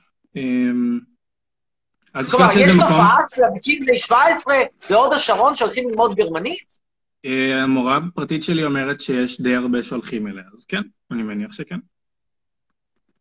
אל 2.15 2.23
כלומר, 2.23 2.49
יש. 2.57 2.73
תופעה 2.73 3.17
של 3.35 3.41
אנשים 3.53 3.85
בני 3.85 3.97
17 3.97 4.55
בהוד 4.89 5.13
השרון 5.13 5.55
שהולכים 5.55 5.89
ללמוד 5.89 6.15
גרמנית? 6.15 6.77
אה, 7.25 7.63
המורה 7.63 7.97
הפרטית 7.97 8.43
שלי 8.43 8.63
אומרת 8.63 9.01
שיש 9.01 9.41
די 9.41 9.55
הרבה 9.55 9.83
שהולכים 9.83 10.27
אליה, 10.27 10.43
אז 10.55 10.65
כן, 10.65 10.81
אני 11.11 11.23
מניח 11.23 11.53
שכן. 11.53 11.75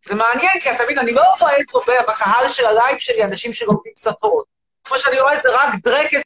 זה 0.05 0.15
מעניין, 0.15 0.61
כי 0.63 0.71
אתה 0.71 0.85
מבין, 0.85 0.99
אני 0.99 1.13
לא 1.13 1.23
רואה 1.41 1.53
פה 1.71 1.81
ב- 1.87 2.11
בקהל 2.11 2.49
של 2.49 2.65
הלייב 2.67 2.99
שלי 2.99 3.25
אנשים 3.25 3.53
שלומדים 3.53 3.93
שפות. 3.97 4.54
כמו 4.85 4.99
שאני 4.99 5.21
רואה 5.21 5.37
זה 5.37 5.49
רק 5.53 5.75
דרקס 5.83 6.23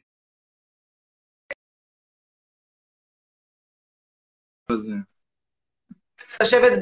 לשבת 6.41 6.79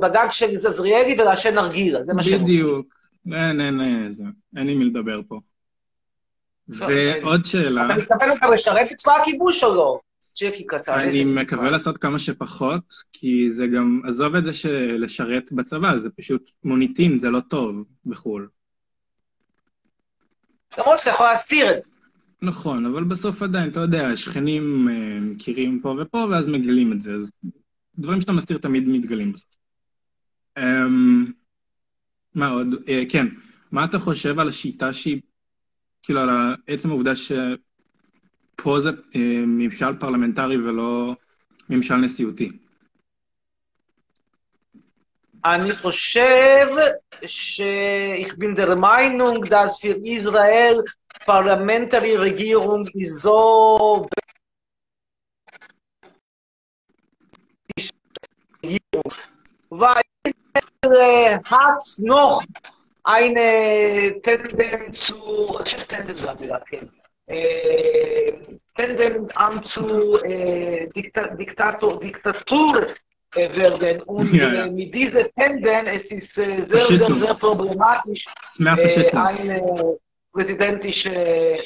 בגג 0.00 0.26
של 0.30 0.56
זזריאלי 0.56 1.20
ולעשן 1.20 1.54
נרגילה, 1.54 2.02
זה 2.02 2.14
מה 2.14 2.22
שהם 2.22 2.40
עושים. 2.40 2.46
בדיוק. 2.46 2.94
אין, 3.26 3.60
אין, 3.60 3.80
אין, 4.56 4.68
עם 4.68 4.78
מי 4.78 4.84
לדבר 4.84 5.20
פה. 5.28 5.40
ועוד 6.68 7.44
שאלה, 7.44 7.86
אתה 7.86 7.94
מתכוון 7.94 8.28
גם 8.42 8.52
לשרת 8.52 8.86
בצבא 8.90 9.12
הכיבוש 9.12 9.64
או 9.64 9.74
לא? 9.74 10.00
ג'קי 10.40 10.66
קטן, 10.66 10.92
אני. 10.92 11.24
מקווה 11.24 11.70
לעשות 11.70 11.98
כמה 11.98 12.18
שפחות, 12.18 12.94
כי 13.12 13.50
זה 13.50 13.66
גם, 13.66 14.00
עזוב 14.08 14.34
את 14.34 14.44
זה 14.44 14.52
שלשרת 14.54 15.52
בצבא, 15.52 15.96
זה 15.96 16.10
פשוט 16.10 16.50
מוניטין, 16.64 17.18
זה 17.18 17.30
לא 17.30 17.40
טוב 17.40 17.84
בחו"ל. 18.06 18.48
למרות 20.78 20.98
שאתה 20.98 21.10
יכול 21.10 21.26
להסתיר 21.26 21.70
את 21.70 21.82
זה. 21.82 21.88
נכון, 22.42 22.86
אבל 22.86 23.04
בסוף 23.04 23.42
עדיין, 23.42 23.70
אתה 23.70 23.80
יודע, 23.80 24.16
שכנים 24.16 24.88
אה, 24.88 25.20
מכירים 25.20 25.80
פה 25.80 25.96
ופה, 26.00 26.26
ואז 26.30 26.48
מגלים 26.48 26.92
את 26.92 27.00
זה, 27.00 27.14
אז 27.14 27.32
דברים 27.98 28.20
שאתה 28.20 28.32
מסתיר 28.32 28.58
תמיד 28.58 28.88
מתגלים 28.88 29.32
בסוף. 29.32 29.50
אמ, 30.58 31.32
מה 32.34 32.48
עוד? 32.48 32.66
אה, 32.88 33.02
כן, 33.08 33.26
מה 33.72 33.84
אתה 33.84 33.98
חושב 33.98 34.38
על 34.38 34.48
השיטה 34.48 34.92
שהיא, 34.92 35.20
כאילו, 36.02 36.20
על 36.20 36.28
עצם 36.66 36.90
העובדה 36.90 37.12
שפה 37.16 38.80
זה 38.80 38.90
אה, 39.14 39.44
ממשל 39.46 39.96
פרלמנטרי 40.00 40.56
ולא 40.56 41.16
ממשל 41.70 41.96
נשיאותי? 41.96 42.61
אני 45.44 45.72
חושב 45.72 46.68
ש... 47.26 47.60
Ich 48.24 48.36
bin 48.38 48.54
der 48.54 48.76
Meinung, 48.76 49.44
dass 49.44 49.80
für 49.80 49.96
Israel 50.16 50.84
Parlamentary 51.26 52.16
Regierung 52.16 52.88
ist 52.94 53.22
so 53.22 54.06
weil 59.70 60.02
äh, 60.82 61.38
hat 61.44 61.82
noch 61.98 62.42
eine 63.04 64.20
Tendenz 64.22 65.00
zu, 65.06 65.16
ich 65.64 65.74
habe 65.74 65.86
Tendenz 65.88 66.38
gesagt, 66.38 66.72
äh, 67.26 68.32
Tendenz 68.76 69.32
an 69.34 69.64
zu 69.64 70.22
äh, 70.22 70.88
Dikta 70.88 71.28
Diktator, 71.34 71.98
Diktatur 72.00 72.88
äh, 72.88 72.94
werden. 73.36 74.02
Und 74.02 74.32
Ja, 74.32 74.52
ja. 74.52 74.66
mit 74.66 74.94
dieser 74.94 75.24
Tendenz, 75.32 75.88
es 75.88 76.04
ist 76.10 76.34
sehr, 76.34 76.66
sehr, 76.66 76.98
sehr 76.98 77.34
problematisch, 77.34 78.24
סמך 78.44 78.78
פשיסטוס. 78.78 79.14
ein 79.14 79.98
פרזידנטיש, 80.32 81.06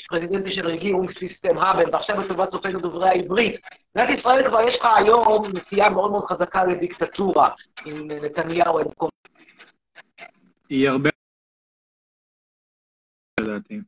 פרזידנטיש 0.08 0.58
רגierungsסיסטם 0.58 1.58
האבן, 1.58 1.94
ועכשיו 1.94 2.20
לטובת 2.20 2.50
צופינו 2.50 2.80
דוברי 2.80 3.08
העברית. 3.08 3.60
במדינת 3.94 4.18
ישראל 4.18 4.48
כבר 4.48 4.68
יש 4.68 4.76
לך 4.76 4.86
היום 4.96 5.42
נטייה 5.54 5.90
מאוד 5.90 6.10
מאוד 6.10 6.24
חזקה 6.24 6.64
לדיקטטורה, 6.64 7.50
עם 7.84 8.10
נתניהו 8.10 8.78
אין 8.78 8.86
מקום. 8.88 9.08
היא 10.68 10.88
הרבה... 10.88 11.10
לדעתי. 13.40 13.80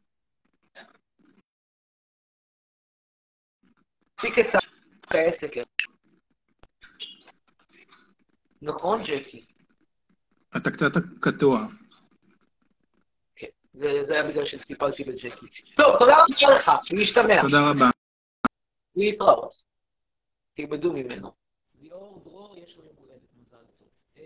תפסיק 4.14 4.38
את 4.38 4.46
העסק. 5.10 5.52
נכון, 8.62 9.02
ג'קי? 9.02 9.44
אתה 10.56 10.70
קצת 10.70 10.92
קטוע. 11.20 11.66
כן. 13.36 13.46
זה 13.74 14.04
זה 14.06 14.12
היה 14.12 14.28
בגלל 14.28 14.46
שסיפרתי 14.46 15.04
לג'קי. 15.04 15.46
טוב, 15.76 15.98
תודה 15.98 16.16
רבה 16.16 16.56
לך, 16.56 16.70
להשתמע. 16.92 17.40
תודה 17.40 17.70
רבה. 17.70 17.90
להתראות. 18.96 19.52
תלמדו 20.54 20.92
ממנו. 20.92 21.32
ליאור 21.80 22.22
דרור, 22.24 22.58
יש 22.58 22.76
לו 22.76 22.84
יום 22.84 22.96
הולדת, 22.96 23.20
מזל 23.40 23.64
טוב. 23.78 23.88
אה, 24.16 24.22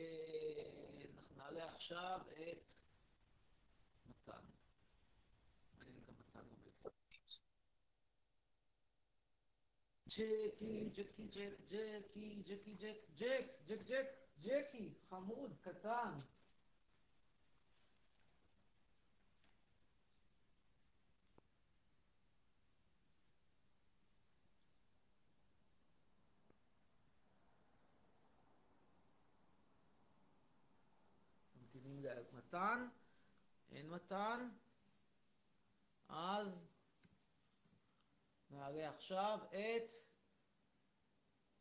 אנחנו 0.97 1.37
נעלה 1.37 1.65
עכשיו 1.75 2.19
את 2.33 2.59
מתן. 4.09 4.41
ג'קי, 10.09 10.91
ג'קי, 10.97 11.29
ג'ק, 11.35 11.53
ג'קי, 11.71 12.43
ג'ק, 12.47 12.97
ג'ק, 13.19 13.45
ג'ק, 13.69 13.81
ג'ק, 13.89 14.07
ג'קי, 14.43 14.95
חמוד, 15.09 15.57
קטן. 15.61 16.19
ממתינים 31.57 32.01
למתן, 32.01 32.89
אין 33.71 33.91
מתן, 33.91 34.49
אז 36.09 36.69
נעלה 38.51 38.89
עכשיו 38.89 39.39
את 39.51 39.89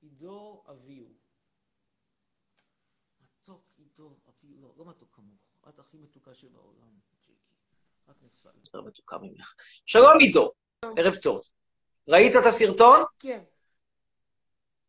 עידו 0.02 0.64
אביהו. 0.70 1.21
מתוק 3.42 3.64
עידו 3.78 4.10
אביהו, 4.30 4.62
לא, 4.62 4.70
לא 4.78 4.86
מתוק 4.86 5.10
כמוך. 5.16 5.40
את 5.70 5.80
הכי 5.80 5.98
מתוקה 5.98 6.34
שבעולם, 6.34 6.90
ג'קי. 7.14 7.34
רק 8.10 8.16
נפסל 8.22 8.50
יותר 8.66 8.82
מתוקה 8.82 9.18
ממך. 9.18 9.54
שלום 9.86 10.20
עידו, 10.20 10.52
ערב 10.98 11.16
טוב. 11.16 11.42
ראית 12.08 12.36
את 12.36 12.46
הסרטון? 12.46 13.04
כן. 13.20 13.40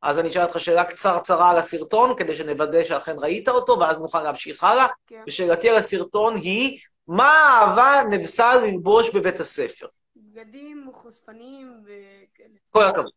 אז 0.03 0.19
אני 0.19 0.29
אשאל 0.29 0.43
אותך 0.43 0.61
שאלה 0.61 0.85
קצרצרה 0.85 1.51
על 1.51 1.57
הסרטון, 1.57 2.19
כדי 2.19 2.35
שנוודא 2.35 2.85
שאכן 2.85 3.17
ראית 3.19 3.49
אותו, 3.49 3.79
ואז 3.81 3.99
נוכל 3.99 4.23
להמשיך 4.23 4.65
הלאה. 4.65 4.87
כן. 5.07 5.25
ושאלתי 5.27 5.69
על 5.71 5.77
הסרטון 5.77 6.37
היא, 6.37 6.79
מה 7.07 7.33
אהבה 7.33 8.03
נבסל 8.11 8.59
ללבוש 8.65 9.15
בבית 9.15 9.41
הספר? 9.41 9.87
בגדים 10.17 10.91
חושפניים 10.93 11.85
וכאלה. 11.85 12.59
כל 12.71 12.85
הכבוד. 12.85 13.13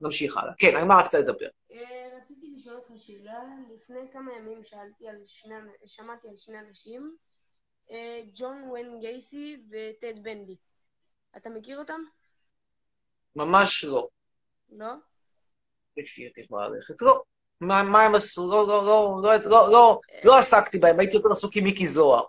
נמשיך 0.00 0.36
הלאה. 0.36 0.52
כן, 0.58 0.76
על 0.76 0.84
מה 0.84 0.98
רצית 1.00 1.14
לדבר? 1.14 1.48
אה, 1.72 2.16
רציתי 2.16 2.52
לשאול 2.54 2.76
אותך 2.76 2.90
שאלה. 2.96 3.44
לפני 3.74 4.00
כמה 4.12 4.32
ימים 4.32 4.64
שאלתי 4.64 5.08
על 5.08 5.24
שני, 5.24 5.54
שמעתי 5.86 6.28
על 6.28 6.36
שני 6.36 6.58
אנשים, 6.58 7.16
אה, 7.90 8.20
ג'ון 8.34 8.62
ווין 8.68 9.00
גייסי 9.00 9.62
וטד 9.70 10.22
בנדי. 10.22 10.56
אתה 11.36 11.50
מכיר 11.50 11.78
אותם? 11.78 12.00
ממש 13.36 13.84
לא. 13.84 14.08
לא? 14.68 14.92
יכולה 15.96 16.68
ללכת. 16.68 17.02
לא. 17.02 17.22
מה, 17.60 17.82
מה 17.82 18.02
הם 18.02 18.14
עשו? 18.14 18.50
לא, 18.50 18.66
לא, 18.66 18.86
לא, 18.86 19.20
לא, 19.22 19.50
לא, 19.50 19.70
לא, 19.72 20.00
לא 20.24 20.38
עסקתי 20.38 20.78
בהם, 20.78 21.00
הייתי 21.00 21.16
יותר 21.16 21.30
עסוק 21.30 21.56
עם 21.56 21.64
מיקי 21.64 21.86
זוהר. 21.86 22.24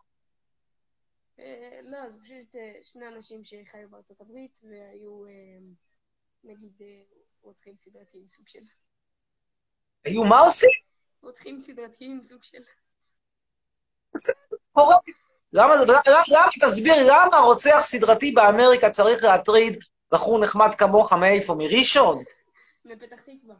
אה, 1.39 1.79
לא, 1.83 2.09
זה 2.09 2.19
פשוט 2.19 2.55
שני 2.81 3.07
אנשים 3.07 3.43
שחיו 3.43 3.89
בארצות 3.89 4.21
הברית 4.21 4.59
והיו, 4.63 5.23
נגיד, 6.43 6.81
רוצחים 7.41 7.77
סדרתיים 7.77 8.27
סוג 8.27 8.47
של. 8.47 8.63
היו 10.05 10.23
מה 10.23 10.39
עושים? 10.39 10.69
רוצחים 11.21 11.59
סדרתיים 11.59 12.21
סוג 12.21 12.43
של. 12.43 12.57
למה 15.53 15.77
זה, 15.77 15.85
למה, 16.31 16.47
תסביר, 16.61 16.95
למה 17.07 17.37
רוצח 17.37 17.79
סדרתי 17.83 18.31
באמריקה 18.31 18.89
צריך 18.89 19.23
להטריד 19.23 19.83
בחור 20.11 20.39
נחמד 20.39 20.75
כמוך 20.75 21.13
מאיפה? 21.13 21.55
מראשון? 21.57 22.23
מפתח 22.85 23.19
תקווה. 23.21 23.55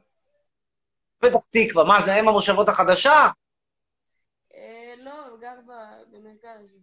פתח 1.20 1.40
תקווה. 1.50 1.84
מה, 1.84 2.02
זה 2.02 2.20
אם 2.20 2.28
המושבות 2.28 2.70
החדשה? 2.70 3.30
אה, 4.54 4.94
לא, 4.98 5.28
הוא 5.30 5.40
גר 5.40 5.56
במרכז. 6.12 6.80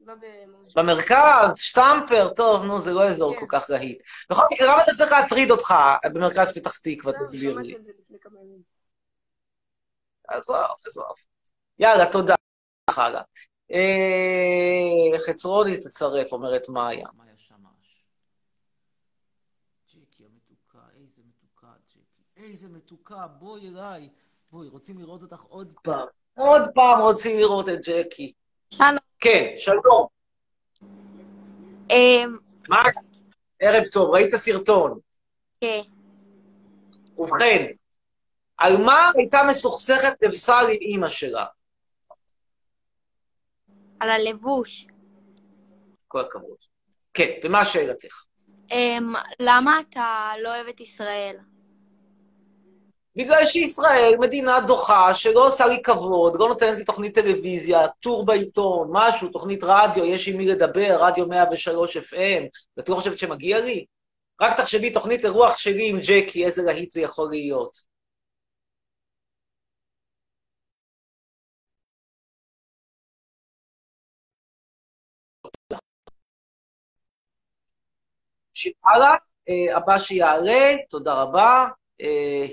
לא 0.00 0.14
במושב. 0.14 0.80
במרכז, 0.80 1.58
שטמפר, 1.58 2.34
טוב, 2.36 2.64
נו, 2.64 2.80
זה 2.80 2.92
לא 2.92 3.08
אזור 3.08 3.34
כן. 3.34 3.40
כל 3.40 3.46
כך 3.48 3.70
להיט. 3.70 4.02
בכל 4.30 4.42
מקרה, 4.52 4.72
למה 4.72 4.82
זה 4.86 4.92
צריך 4.98 5.12
להטריד 5.12 5.50
אותך 5.50 5.74
במרכז 6.04 6.52
פתח 6.52 6.78
תקווה, 6.78 7.12
לא, 7.12 7.18
תסביר 7.18 7.56
לי. 7.56 7.74
על 7.74 7.84
זה 7.84 7.92
לפני 8.00 8.18
כמה 8.20 8.40
ימים. 8.40 8.62
עזוב, 10.28 10.56
עזוב. 10.86 11.14
יאללה, 11.78 12.12
תודה. 12.12 12.34
הלאה. 12.96 13.22
אה, 13.72 15.18
חצרוני 15.26 15.76
תצרף, 15.76 16.32
אומרת 16.32 16.68
מאיה. 16.68 17.06
מאיה 17.16 17.36
שמש. 17.36 18.04
ג'קי 19.94 20.24
המתוקה, 20.24 20.78
איזה 20.94 21.22
מתוקה, 21.28 21.66
ג'קי. 21.88 22.42
איזה 22.42 22.68
מתוקה, 22.68 23.26
בואי 23.26 23.68
אליי. 23.68 24.08
בואי, 24.50 24.68
רוצים 24.68 24.98
לראות 24.98 25.22
אותך 25.22 25.40
עוד 25.42 25.72
פעם. 25.82 26.06
עוד 26.34 26.62
פעם 26.74 27.00
רוצים 27.00 27.36
לראות 27.36 27.68
את 27.68 27.78
ג'קי. 27.88 28.32
שלום. 28.70 28.96
כן, 29.20 29.54
שלום. 29.56 30.06
אמ, 31.90 32.38
מה? 32.68 32.82
ערב 33.58 33.84
טוב, 33.92 34.10
ראית 34.10 34.34
סרטון. 34.34 34.98
כן. 35.60 35.80
ובכן, 37.18 37.66
על 38.58 38.76
מה 38.76 39.10
הייתה 39.16 39.38
מסוכסכת 39.48 40.22
נבסל 40.22 40.64
עם 40.70 40.80
אימא 40.80 41.08
שלה? 41.08 41.44
על 44.00 44.10
הלבוש. 44.10 44.86
כל 46.08 46.20
הכבוד. 46.20 46.56
כן, 47.14 47.30
ומה 47.44 47.64
שאלתך? 47.64 48.24
אמ, 48.70 49.12
למה 49.40 49.80
אתה 49.80 50.32
לא 50.42 50.48
אוהב 50.48 50.68
את 50.68 50.80
ישראל? 50.80 51.36
בגלל 53.16 53.46
שישראל 53.46 54.14
מדינה 54.20 54.60
דוחה, 54.60 55.14
שלא 55.14 55.46
עושה 55.46 55.66
לי 55.66 55.82
כבוד, 55.82 56.36
לא 56.38 56.48
נותנת 56.48 56.78
לי 56.78 56.84
תוכנית 56.84 57.14
טלוויזיה, 57.14 57.88
טור 57.88 58.26
בעיתון, 58.26 58.88
משהו, 58.92 59.28
תוכנית 59.28 59.60
רדיו, 59.62 60.04
יש 60.04 60.28
עם 60.28 60.36
מי 60.36 60.46
לדבר, 60.46 60.96
רדיו 61.00 61.26
103 61.26 61.96
FM, 61.96 62.42
ואת 62.76 62.88
לא 62.88 62.94
חושבת 62.94 63.18
שמגיע 63.18 63.60
לי? 63.60 63.84
רק 64.40 64.56
תחשבי, 64.56 64.90
תוכנית 64.90 65.24
אירוח 65.24 65.58
שלי 65.58 65.88
עם 65.88 65.98
ג'קי, 66.00 66.44
איזה 66.44 66.62
להיט 66.62 66.90
זה 66.90 67.00
יכול 67.00 67.30
להיות. 67.30 67.93
נמשיך 78.64 78.76
הלאה, 78.84 79.14
אה, 79.48 79.76
הבא 79.76 79.98
שיעלה, 79.98 80.76
תודה 80.90 81.22
רבה. 81.22 81.68
אה. 82.00 82.46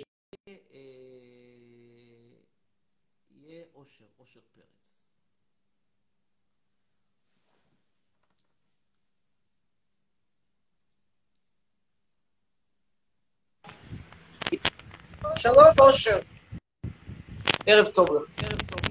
שלום, 15.36 15.66
אושר. 15.80 16.20
ערב 17.66 17.88
טוב 17.88 18.08
לך. 18.12 18.24
ערב 18.38 18.62
טוב. 18.62 18.82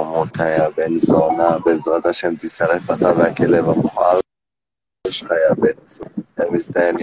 מוטיה 0.00 0.70
בן 0.76 0.96
זונה, 0.96 1.58
בעזרת 1.64 2.06
השם 2.06 2.36
תישרף 2.36 2.90
אתה 2.90 3.08
והכלב 3.18 3.68
המוכר 3.68 4.18
שלך. 5.10 5.32
הם 6.38 6.54
מזדיין 6.54 6.96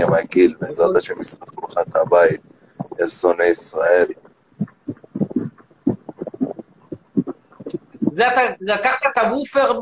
יא 0.00 0.06
מגעיל, 0.06 0.54
בעזרת 0.60 0.96
השם 0.96 1.20
ישרפו 1.20 1.66
לך 1.66 1.78
את 1.78 1.96
הבית, 1.96 2.40
יא 3.00 3.06
שונא 3.06 3.42
ישראל. 3.42 4.06
זה 8.16 8.28
אתה 8.28 8.40
לקחת 8.60 9.06
את 9.12 9.18
הוופר 9.18 9.80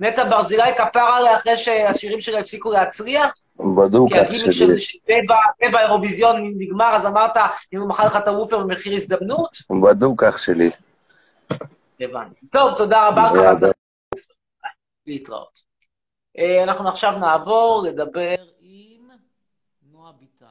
מנטע 0.00 0.30
ברזילי 0.30 0.74
כפרה 0.76 1.36
אחרי 1.36 1.56
שהשירים 1.56 2.20
שלה 2.20 2.38
הפסיקו 2.38 2.70
להצליח? 2.70 3.34
בדוק 3.76 4.12
כי 4.12 4.22
אח 4.22 4.28
הגימיק 4.28 4.50
שלי, 4.50 4.78
של 4.78 4.98
טבע 5.06 5.70
באירוויזיון 5.72 6.52
נגמר, 6.58 6.96
אז 6.96 7.06
אמרת, 7.06 7.36
אם 7.72 7.80
הוא 7.80 7.88
מכר 7.88 8.06
לך 8.06 8.16
את 8.16 8.28
הוופר 8.28 8.58
במחיר 8.58 8.94
הזדמנות? 8.94 9.58
בדוק 9.82 10.22
אח 10.22 10.36
שלי. 10.36 10.70
הבנתי. 12.00 12.46
טוב, 12.52 12.76
תודה 12.76 13.08
רבה. 13.08 13.30
להתראות. 15.06 15.73
אה, 16.38 16.62
אנחנו 16.64 16.88
עכשיו 16.88 17.18
נעבור 17.18 17.84
לדבר 17.88 18.34
עם 18.60 19.10
נועה 19.82 20.12
ביטן. 20.12 20.46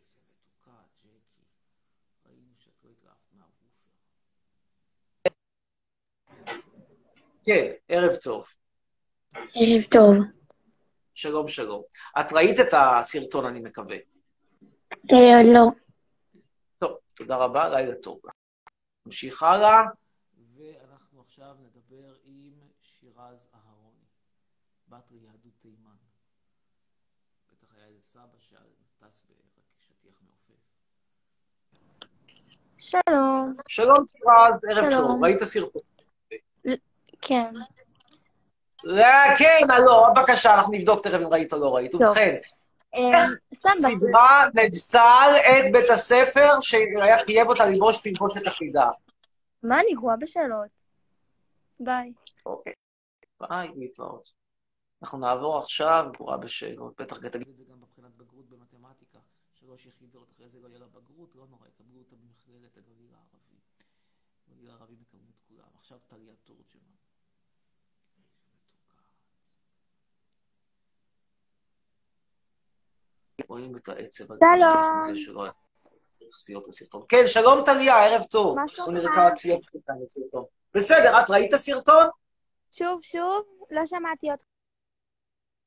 איזה 0.00 0.16
מתוקה, 0.30 0.70
ג'קי. 1.02 1.42
ראינו 2.26 2.54
שאת 2.54 2.84
לא. 2.84 3.44
כן, 7.44 7.72
ערב 7.88 8.16
טוב. 8.16 8.46
ערב 9.34 9.82
טוב. 9.90 10.16
שלום, 11.14 11.48
שלום. 11.48 11.82
את 12.20 12.32
ראית 12.32 12.60
את 12.60 12.74
הסרטון, 12.74 13.46
אני 13.46 13.60
מקווה. 13.60 13.96
אה, 15.12 15.42
לא. 15.54 15.66
טוב, 16.78 16.98
תודה 17.16 17.36
רבה, 17.36 17.68
לילה 17.68 17.94
טוב. 17.94 18.20
נמשיך 19.06 19.42
הלאה, 19.42 19.80
ואנחנו 20.56 21.20
עכשיו 21.20 21.56
שירז 23.28 23.48
אהרוני, 23.54 24.04
בת 24.88 25.10
ליהדות 25.10 25.52
תימן. 25.58 25.96
בטח 27.52 27.74
היה 27.76 27.86
איזה 27.86 28.02
סבא 28.02 28.38
שטס 28.38 29.26
בשטיח 29.78 30.20
מעופף. 30.26 30.60
שלום. 32.78 33.54
שלום 33.68 34.04
שירז, 34.08 34.60
ערב 34.70 34.90
שלום. 34.90 35.12
טוב, 35.12 35.24
ראית 35.24 35.42
סרטון? 35.44 35.82
כן. 37.22 37.52
לא, 38.84 39.04
כן, 39.38 39.58
לא, 39.86 40.06
בבקשה, 40.16 40.54
אנחנו 40.54 40.72
נבדוק 40.72 41.04
תכף 41.06 41.18
אם 41.22 41.26
ראית 41.26 41.52
או 41.52 41.58
לא 41.58 41.74
ראית. 41.76 41.94
ובכן, 41.94 42.36
סתם 43.54 43.68
בס- 43.68 43.76
סדרה 43.80 44.44
נבסל 44.54 45.32
את 45.40 45.72
בית 45.72 45.90
הספר 45.90 46.60
שהיה 46.60 47.24
חייב 47.24 47.48
אותה 47.48 47.64
ללבוש 47.66 47.98
תלבושת 48.02 48.46
אחידה. 48.48 48.88
מה, 49.62 49.80
אני 49.80 49.94
גרועה 49.94 50.16
בשאלות. 50.16 50.68
ביי. 51.80 52.12
אוקיי. 52.46 52.72
ביי, 53.40 53.68
להתראות. 53.76 54.32
אנחנו 55.02 55.18
נעבור 55.18 55.58
עכשיו, 55.58 56.04
גבורה 56.12 56.36
בשאלות, 56.36 57.00
בטח 57.00 57.18
תגיד 57.18 57.48
את 57.48 57.56
זה 57.56 57.64
גם 57.64 57.80
בבחינת 57.80 58.14
בגרות 58.16 58.48
במתמטיקה, 58.48 59.18
שלוש 59.52 59.86
יחידות, 59.86 60.30
אחרי 60.30 60.48
זה 60.48 60.60
לא 60.60 60.68
יהיה 60.68 60.78
לה 60.78 60.86
בגרות, 60.86 61.34
לא 61.34 61.46
נורא, 61.50 61.66
יקבלו 61.68 61.98
אותה 61.98 62.16
במכללת 62.16 62.76
הגליל 62.76 63.14
הערבי. 63.14 63.56
הגליל 64.48 64.70
הערבי 64.70 64.94
מקבלים 65.00 65.30
את 65.34 65.40
כולם. 65.48 65.68
עכשיו 65.74 65.98
טליה 66.08 66.34
תורג'מן. 66.44 66.90
רואים 73.48 73.76
את 73.76 73.88
העצב. 73.88 74.24
שלום. 75.16 75.48
כן, 77.08 77.26
שלום 77.26 77.64
טליה, 77.64 78.06
ערב 78.06 78.22
טוב. 78.22 78.56
מה 78.56 78.68
שלומך? 78.68 79.10
בסדר, 80.74 81.20
את 81.20 81.30
ראית 81.30 81.48
את 81.48 81.54
הסרטון? 81.54 82.06
שוב, 82.70 83.02
שוב, 83.02 83.66
לא 83.70 83.86
שמעתי 83.86 84.26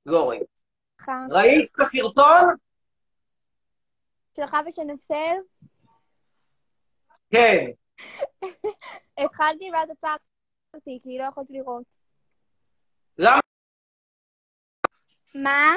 לא 0.06 0.30
ראית. 0.30 0.64
אותך. 1.00 1.12
ראית 1.32 1.72
את 1.72 1.80
הסרטון? 1.80 2.56
שלך 4.36 4.58
ושל 4.68 4.82
נפסל? 4.82 5.36
כן. 7.32 7.66
התחלתי 9.26 9.72
ואז 9.72 9.90
עצרתי, 9.90 11.00
כי 11.04 11.18
לא 11.18 11.24
יכולתי 11.24 11.54
לראות. 11.54 11.84
למה? 13.18 13.40
מה? 15.36 15.72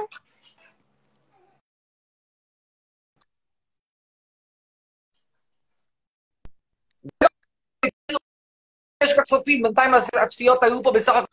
צופים, 9.24 9.62
בינתיים 9.62 9.94
הצפיות 9.94 10.62
היו 10.62 10.82
פה 10.82 10.92
בסך 10.92 11.12
הכל... 11.12 11.26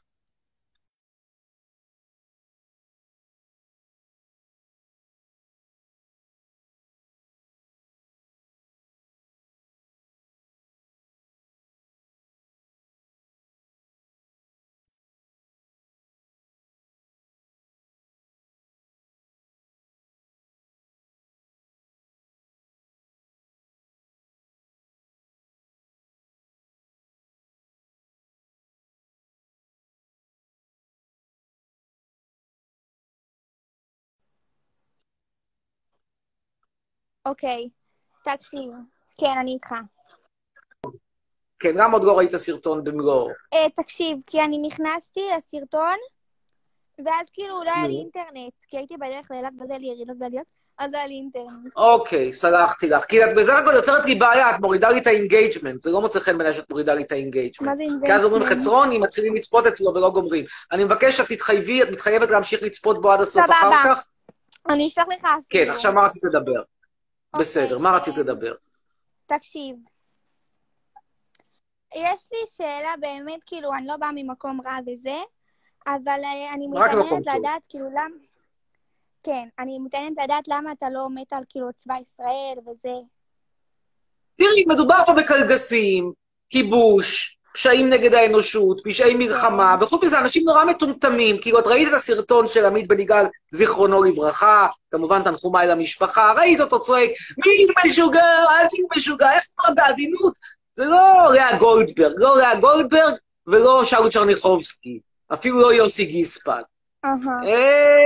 אוקיי, 37.26 37.70
תקשיב. 38.24 38.70
כן, 39.18 39.34
אני 39.40 39.52
איתך. 39.54 39.76
כן, 41.60 41.74
גם 41.78 41.92
עוד 41.92 42.04
לא 42.04 42.18
ראית 42.18 42.36
סרטון 42.36 42.84
במלואו. 42.84 43.30
אה, 43.54 43.66
תקשיב, 43.76 44.18
כי 44.28 44.42
אני 44.42 44.58
נכנסתי 44.58 45.22
לסרטון, 45.38 45.96
ואז 47.06 47.30
כאילו 47.34 47.64
לא 47.64 47.72
היה 47.76 47.88
לי. 47.88 47.94
אינטרנט, 47.94 48.54
כי 48.68 48.78
הייתי 48.78 48.98
בדרך 48.98 49.32
לאילת 49.32 49.52
וזה 49.60 49.74
לי 49.78 49.88
ירידות 49.88 50.18
בעליות, 50.18 50.46
אז 50.78 50.92
לא 50.92 50.98
היה 50.98 51.08
לי 51.08 51.14
אינטרנט. 51.14 51.74
אוקיי, 51.76 52.34
סלחתי 52.34 52.90
לך. 52.90 53.06
כי 53.06 53.24
את 53.24 53.30
בסך 53.38 53.54
הכל 53.54 53.72
יוצרת 53.76 54.06
לי 54.06 54.16
בעיה, 54.16 54.56
את 54.56 54.60
מורידה 54.60 54.90
לי 54.90 55.00
את 55.00 55.08
ה 55.08 55.14
engagement. 55.14 55.82
זה 55.82 55.92
לא 55.92 56.02
מוצא 56.02 56.20
חן 56.20 56.38
בעיניי 56.38 56.54
שאת 56.54 56.70
מורידה 56.70 56.94
לי 56.94 57.04
את 57.04 57.12
ה 57.12 57.16
engagement. 57.16 57.70
מה 57.70 57.78
זה 57.78 57.84
כי 58.06 58.14
אז 58.14 58.24
אומרים? 58.24 58.46
חצרוני, 58.46 58.98
מתחילים 58.98 59.36
לצפות 59.36 59.66
אצלו 59.66 59.94
ולא 59.94 60.10
גומרים. 60.10 60.46
אני 60.72 60.84
מבקש 60.84 61.18
שאת 61.18 61.28
תתחייבי, 61.28 61.84
את 61.84 61.90
מתחייבת 61.90 62.30
להמשיך 62.30 62.64
לצפות 62.64 63.02
בו 63.02 63.12
עד 63.12 63.22
הסוף. 63.22 63.46
אחר 63.50 63.72
כך? 63.84 64.08
אני 64.70 64.88
אשלח 64.88 65.06
לך. 65.18 65.28
כן, 65.50 65.70
עכשיו 65.70 65.94
מה 65.94 66.06
רצית 66.06 66.24
לדבר? 66.24 66.62
אוקיי, 67.34 67.42
בסדר, 67.42 67.78
מה 67.78 67.96
רצית 67.96 68.18
אה, 68.18 68.20
לדבר? 68.20 68.54
תקשיב. 69.26 69.76
יש 71.96 72.28
לי 72.32 72.38
שאלה 72.56 72.94
באמת, 73.00 73.40
כאילו, 73.46 73.74
אני 73.74 73.88
לא 73.88 73.98
באה 73.98 74.12
ממקום 74.16 74.62
רע 74.66 74.78
וזה, 74.88 75.18
אבל 75.88 76.20
אה, 76.24 76.54
אני 76.54 76.68
מתעניינת. 76.68 77.28
לדעת, 77.28 77.62
כאילו, 77.70 77.86
למה... 77.90 78.16
כן, 79.24 79.48
אני 79.60 79.80
מתעניינת 79.80 80.18
לדעת 80.24 80.48
למה 80.48 80.72
אתה 80.72 80.90
לא 80.90 81.08
מת 81.10 81.34
על, 81.34 81.44
כאילו, 81.50 81.74
צבא 81.74 81.96
ישראל 82.02 82.58
וזה. 82.60 82.94
תראי, 84.38 84.66
מדובר 84.68 85.06
פה 85.06 85.14
בקלגסים, 85.14 86.14
כיבוש, 86.50 87.38
פשעים 87.54 87.90
נגד 87.90 88.14
האנושות, 88.14 88.82
פשעי 88.84 89.14
מלחמה, 89.14 89.76
וחוץ 89.82 90.04
מזה, 90.04 90.20
אנשים 90.20 90.44
נורא 90.46 90.66
מטומטמים. 90.66 91.38
כאילו, 91.42 91.60
את 91.60 91.68
ראית 91.68 91.88
את 91.88 91.94
הסרטון 91.94 92.48
של 92.48 92.66
עמית 92.66 92.88
בן 92.88 93.00
יגאל, 93.00 93.26
זיכרונו 93.52 94.04
לברכה, 94.04 94.68
כמובן 94.92 95.24
תנחומיי 95.24 95.68
למשפחה, 95.68 96.34
ראית 96.38 96.60
אותו 96.60 96.80
צועק, 96.80 97.10
מי 97.46 97.68
משוגע, 97.86 98.22
תהיו 98.70 98.86
משוגע, 98.98 99.34
איך 99.34 99.44
קורה 99.56 99.74
בעדינות? 99.74 100.34
זה 100.76 100.86
לא 100.86 101.34
לאה 101.34 101.58
גולדברג, 101.58 102.14
לא 102.18 102.38
לאה 102.38 102.56
גולדברג 102.56 103.14
ולא 103.48 103.86
שאול 103.86 104.10
צ'רניחובסקי, 104.10 105.00
אפילו 105.34 105.62
לא 105.62 105.74
יוסי 105.74 106.06
גיספן. 106.06 106.62
אהה. 107.06 107.14
אה, 107.46 108.06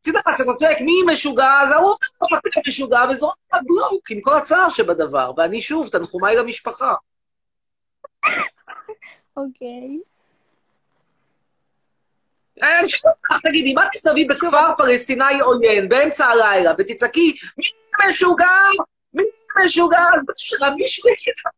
את 0.00 0.06
יודעת, 0.06 0.24
כשאתה 0.34 0.50
צועק 0.56 0.80
מי 0.80 0.92
משוגע, 1.12 1.60
אז 1.62 1.70
ההוא 1.70 1.94
לך, 2.22 2.38
אתה 2.38 2.60
משוגע, 2.68 3.00
וזורק 3.10 3.34
לך 3.54 3.60
בלוק 3.64 4.10
עם 4.10 4.20
כל 4.20 4.36
הצער 4.36 4.68
שבדבר. 4.68 5.32
ואני 5.36 5.60
שוב, 5.60 5.88
תנחומיי 5.88 6.36
למשפחה. 6.36 6.94
אוקיי. 9.36 9.98
אה, 12.62 12.80
אז 13.30 13.40
תגידי, 13.42 13.74
מה 13.74 13.86
תסתובבי 13.92 14.24
בכפר 14.24 14.76
פלסטיני 14.78 15.40
עוין 15.40 15.88
באמצע 15.88 16.26
הלילה 16.26 16.72
ותצעקי, 16.78 17.36
מי 17.58 17.64
משוגע? 18.08 18.46
מי 19.14 19.22
משוגע? 19.64 20.04
מישהו 20.76 21.08
יגיד 21.08 21.34
לך, 21.38 21.52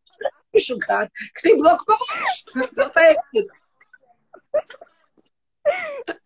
משוגע, 0.55 0.97
קני 1.33 1.51
בלוק 1.53 1.85
בראש. 1.87 2.45
זאת 2.71 2.97
האמת. 2.97 3.45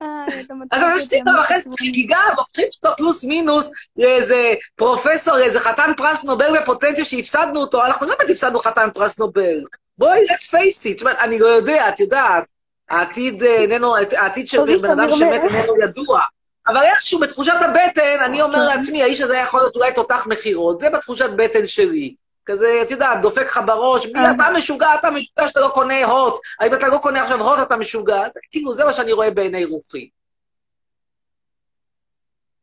אה, 0.01 0.25
אז 0.71 0.83
אני 0.83 1.21
אני 1.21 1.39
וחצי 1.39 1.69
מצחיק. 1.69 1.89
חגיגה, 1.89 2.19
והופכים 2.37 2.67
אותו 2.83 2.95
פלוס 2.97 3.23
מינוס 3.23 3.71
לאיזה 3.97 4.53
פרופסור, 4.75 5.37
לאיזה 5.37 5.59
חתן 5.59 5.91
פרס 5.97 6.23
נובל 6.23 6.61
בפוטנציה 6.61 7.05
שהפסדנו 7.05 7.61
אותו, 7.61 7.85
אנחנו 7.85 8.07
לא 8.07 8.15
באמת 8.19 8.31
הפסדנו 8.31 8.59
חתן 8.59 8.89
פרס 8.93 9.19
נובל. 9.19 9.63
בואי, 9.97 10.25
let's 10.25 10.47
face 10.47 11.01
it, 11.01 11.07
אני 11.19 11.39
לא 11.39 11.47
יודע, 11.47 11.89
את 11.89 11.99
יודעת, 11.99 12.43
העתיד 12.89 13.43
אה, 13.43 13.55
איננו, 13.55 13.95
העתיד 13.95 14.47
של 14.47 14.77
בן 14.81 14.91
אדם 14.91 15.09
שמת. 15.17 15.41
איננו 15.43 15.81
ידוע. 15.81 16.21
אבל 16.67 16.81
איכשהו 16.83 17.19
בתחושת 17.19 17.53
הבטן, 17.61 18.17
אני 18.25 18.41
אומר 18.41 18.65
לעצמי, 18.65 19.03
האיש 19.03 19.21
הזה 19.21 19.37
יכול 19.37 19.59
להיות 19.59 19.75
אולי 19.75 19.93
תותח 19.93 20.27
מכירות, 20.27 20.79
זה 20.79 20.89
בתחושת 20.89 21.29
בטן 21.35 21.65
שלי. 21.67 22.15
כזה, 22.45 22.79
את 22.81 22.91
יודעת, 22.91 23.21
דופק 23.21 23.45
לך 23.45 23.59
בראש, 23.65 24.05
אה. 24.15 24.31
אתה 24.31 24.43
משוגע, 24.57 24.95
אתה 24.95 25.11
משוגע 25.11 25.47
שאתה 25.47 25.59
לא 25.59 25.71
קונה 25.73 26.05
הוט. 26.05 26.41
האם 26.59 26.73
אתה 26.73 26.87
לא 26.87 26.97
קונה 26.97 27.21
עכשיו 27.23 27.41
הוט, 27.41 27.59
אתה 27.67 27.77
משוגע. 27.77 28.21
כאילו, 28.51 28.73
זה 28.73 28.85
מה 28.85 28.93
שאני 28.93 29.11
רואה 29.11 29.31
בעיני 29.31 29.65
רוחי. 29.65 30.09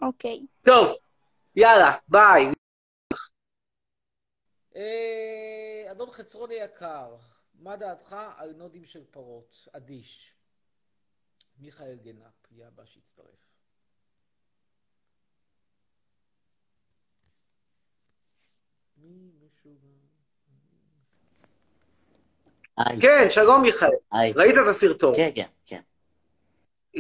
אוקיי. 0.02 0.40
טוב, 0.66 0.94
יאללה, 1.56 1.92
ביי. 2.08 2.52
אדון 5.94 6.10
חצרוני 6.10 6.54
יקר, 6.54 7.16
מה 7.54 7.76
דעתך 7.76 8.16
על 8.36 8.52
נודים 8.52 8.84
של 8.84 9.04
פרות? 9.10 9.68
אדיש. 9.72 10.34
מיכאל 11.58 11.96
גנפ, 12.02 12.50
יהיה 12.50 12.68
הבא 12.68 12.84
שיצטרף. 12.84 13.58
מי 18.96 19.32
משוגע? 19.46 19.88
היי, 22.76 23.00
כן, 23.00 23.26
שלום 23.30 23.62
מיכאל. 23.62 23.88
היי. 24.12 24.32
ראית 24.32 24.54
את 24.62 24.68
הסרטון? 24.70 25.16
כן, 25.16 25.30
כן. 25.34 25.48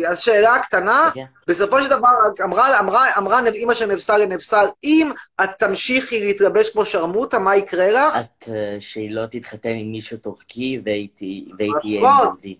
אז 0.08 0.18
שאלה 0.18 0.58
קטנה, 0.58 1.10
כן. 1.14 1.24
בסופו 1.46 1.82
של 1.82 1.90
דבר 1.90 2.08
אמרה, 2.44 2.80
אמרה, 2.80 3.06
אמרה 3.18 3.40
אימא 3.46 3.74
של 3.74 3.86
נבסל 3.86 4.16
לנבסל, 4.16 4.66
אם 4.84 5.12
את 5.44 5.50
תמשיכי 5.58 6.26
להתלבש 6.26 6.70
כמו 6.70 6.84
שרמוטה, 6.84 7.38
מה 7.38 7.56
יקרה 7.56 7.90
לך? 7.90 8.16
את, 8.16 8.48
אה, 8.48 8.76
שהיא 8.80 9.10
לא 9.10 9.26
תתחתן 9.26 9.68
עם 9.68 9.86
מישהו 9.86 10.18
טורקי 10.18 10.80
והייתי 10.84 11.48
נכון. 11.52 11.90
יהודי. 11.90 12.58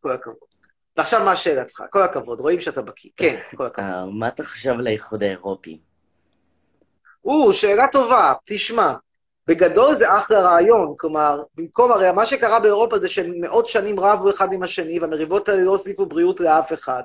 כל 0.00 0.12
הכבוד. 0.12 0.36
ועכשיו 0.96 1.24
מה 1.24 1.36
שאלתך? 1.36 1.82
כל 1.90 2.02
הכבוד, 2.02 2.40
רואים 2.40 2.60
שאתה 2.60 2.82
בקיא. 2.82 3.10
כן, 3.16 3.36
כל 3.56 3.66
הכבוד. 3.66 3.88
אה, 3.88 4.06
מה 4.06 4.28
אתה 4.28 4.44
חושב 4.44 4.70
על 4.70 4.86
האיחוד 4.86 5.22
האירופי? 5.22 5.78
או, 7.24 7.52
שאלה 7.52 7.86
טובה, 7.92 8.32
תשמע. 8.44 8.92
בגדול 9.48 9.94
זה 9.94 10.16
אחלה 10.16 10.40
רעיון, 10.40 10.94
כלומר, 10.98 11.42
במקום, 11.54 11.92
הרי 11.92 12.12
מה 12.12 12.26
שקרה 12.26 12.60
באירופה 12.60 12.98
זה 12.98 13.08
שמאות 13.08 13.66
שנים 13.66 14.00
רבו 14.00 14.30
אחד 14.30 14.52
עם 14.52 14.62
השני, 14.62 14.98
והמריבות 14.98 15.48
האלה 15.48 15.62
לא 15.62 15.70
הוסיפו 15.70 16.06
בריאות 16.06 16.40
לאף 16.40 16.72
אחד. 16.72 17.02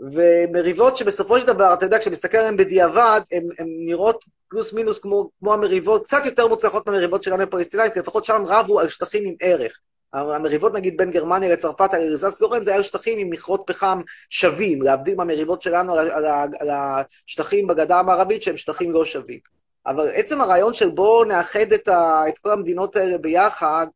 ומריבות 0.00 0.96
שבסופו 0.96 1.38
של 1.38 1.46
דבר, 1.46 1.74
אתה 1.74 1.86
יודע, 1.86 1.98
כשמסתכל 1.98 2.38
עליהן 2.38 2.56
בדיעבד, 2.56 3.20
הן 3.32 3.66
נראות 3.86 4.24
פלוס 4.48 4.72
מינוס 4.72 4.98
כמו, 4.98 5.30
כמו 5.40 5.54
המריבות, 5.54 6.04
קצת 6.04 6.26
יותר 6.26 6.46
מוצלחות 6.48 6.86
מהמריבות 6.86 7.22
שלנו 7.22 7.42
הפלסטינאים, 7.42 7.90
כי 7.90 7.98
לפחות 7.98 8.24
שם 8.24 8.42
רבו 8.46 8.80
על 8.80 8.88
שטחים 8.88 9.24
עם 9.24 9.34
ערך. 9.40 9.78
המריבות 10.12 10.74
נגיד 10.74 10.96
בין 10.96 11.10
גרמניה 11.10 11.52
לצרפת 11.52 11.94
על 11.94 12.00
אלזס 12.00 12.40
גורן, 12.40 12.64
זה 12.64 12.72
היה 12.72 12.82
שטחים 12.82 13.18
עם 13.18 13.30
מכרות 13.30 13.62
פחם 13.66 14.00
שווים, 14.30 14.82
להבדיל 14.82 15.16
מהמריבות 15.16 15.62
שלנו 15.62 15.94
על, 15.94 16.10
על, 16.10 16.24
על, 16.24 16.48
על 16.60 16.68
השטחים 16.70 17.66
בגדה 17.66 17.98
המערבית 17.98 18.42
שהם 18.42 18.56
שטחים 18.56 18.90
לא 18.92 19.04
שווים. 19.04 19.53
אבל 19.86 20.08
עצם 20.14 20.40
הרעיון 20.40 20.72
של 20.72 20.90
בואו 20.90 21.24
נאחד 21.24 21.72
את, 21.74 21.88
ה, 21.88 22.24
את 22.28 22.38
כל 22.38 22.50
המדינות 22.50 22.96
האלה 22.96 23.18
ביחד, 23.18 23.86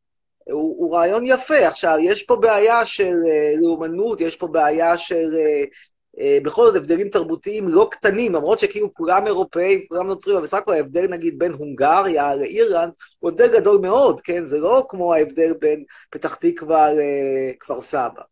הוא, 0.50 0.76
הוא 0.78 0.96
רעיון 0.96 1.22
יפה. 1.26 1.66
עכשיו, 1.68 1.96
יש 2.00 2.22
פה 2.22 2.36
בעיה 2.36 2.86
של 2.86 3.14
uh, 3.22 3.60
לאומנות, 3.62 4.20
יש 4.20 4.36
פה 4.36 4.46
בעיה 4.46 4.98
של, 4.98 5.30
uh, 5.34 6.18
בכל 6.42 6.66
זאת 6.66 6.76
הבדלים 6.76 7.08
תרבותיים 7.08 7.68
לא 7.68 7.88
קטנים, 7.90 8.34
למרות 8.34 8.58
שכאילו 8.58 8.94
כולם 8.94 9.26
אירופאים, 9.26 9.80
כולם 9.88 10.06
נוצרים, 10.06 10.36
אבל 10.36 10.44
בסך 10.44 10.56
הכל 10.56 10.72
ההבדל 10.72 11.06
נגיד 11.08 11.38
בין 11.38 11.52
הונגריה 11.52 12.34
לאירלנד 12.34 12.92
הוא 13.18 13.30
הבדל 13.30 13.52
גדול 13.52 13.80
מאוד, 13.80 14.20
כן? 14.20 14.46
זה 14.46 14.58
לא 14.58 14.86
כמו 14.88 15.14
ההבדל 15.14 15.52
בין 15.60 15.84
פתח 16.10 16.34
תקווה 16.34 16.88
לכפר 16.92 17.80
סבא. 17.80 18.22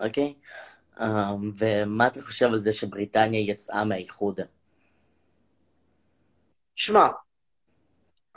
אוקיי. 0.00 0.34
אה, 1.00 1.32
ומה 1.58 2.06
אתה 2.06 2.22
חושב 2.22 2.46
על 2.46 2.58
זה 2.58 2.72
שבריטניה 2.72 3.40
יצאה 3.40 3.84
מהאיחוד? 3.84 4.40
שמע, 6.80 7.08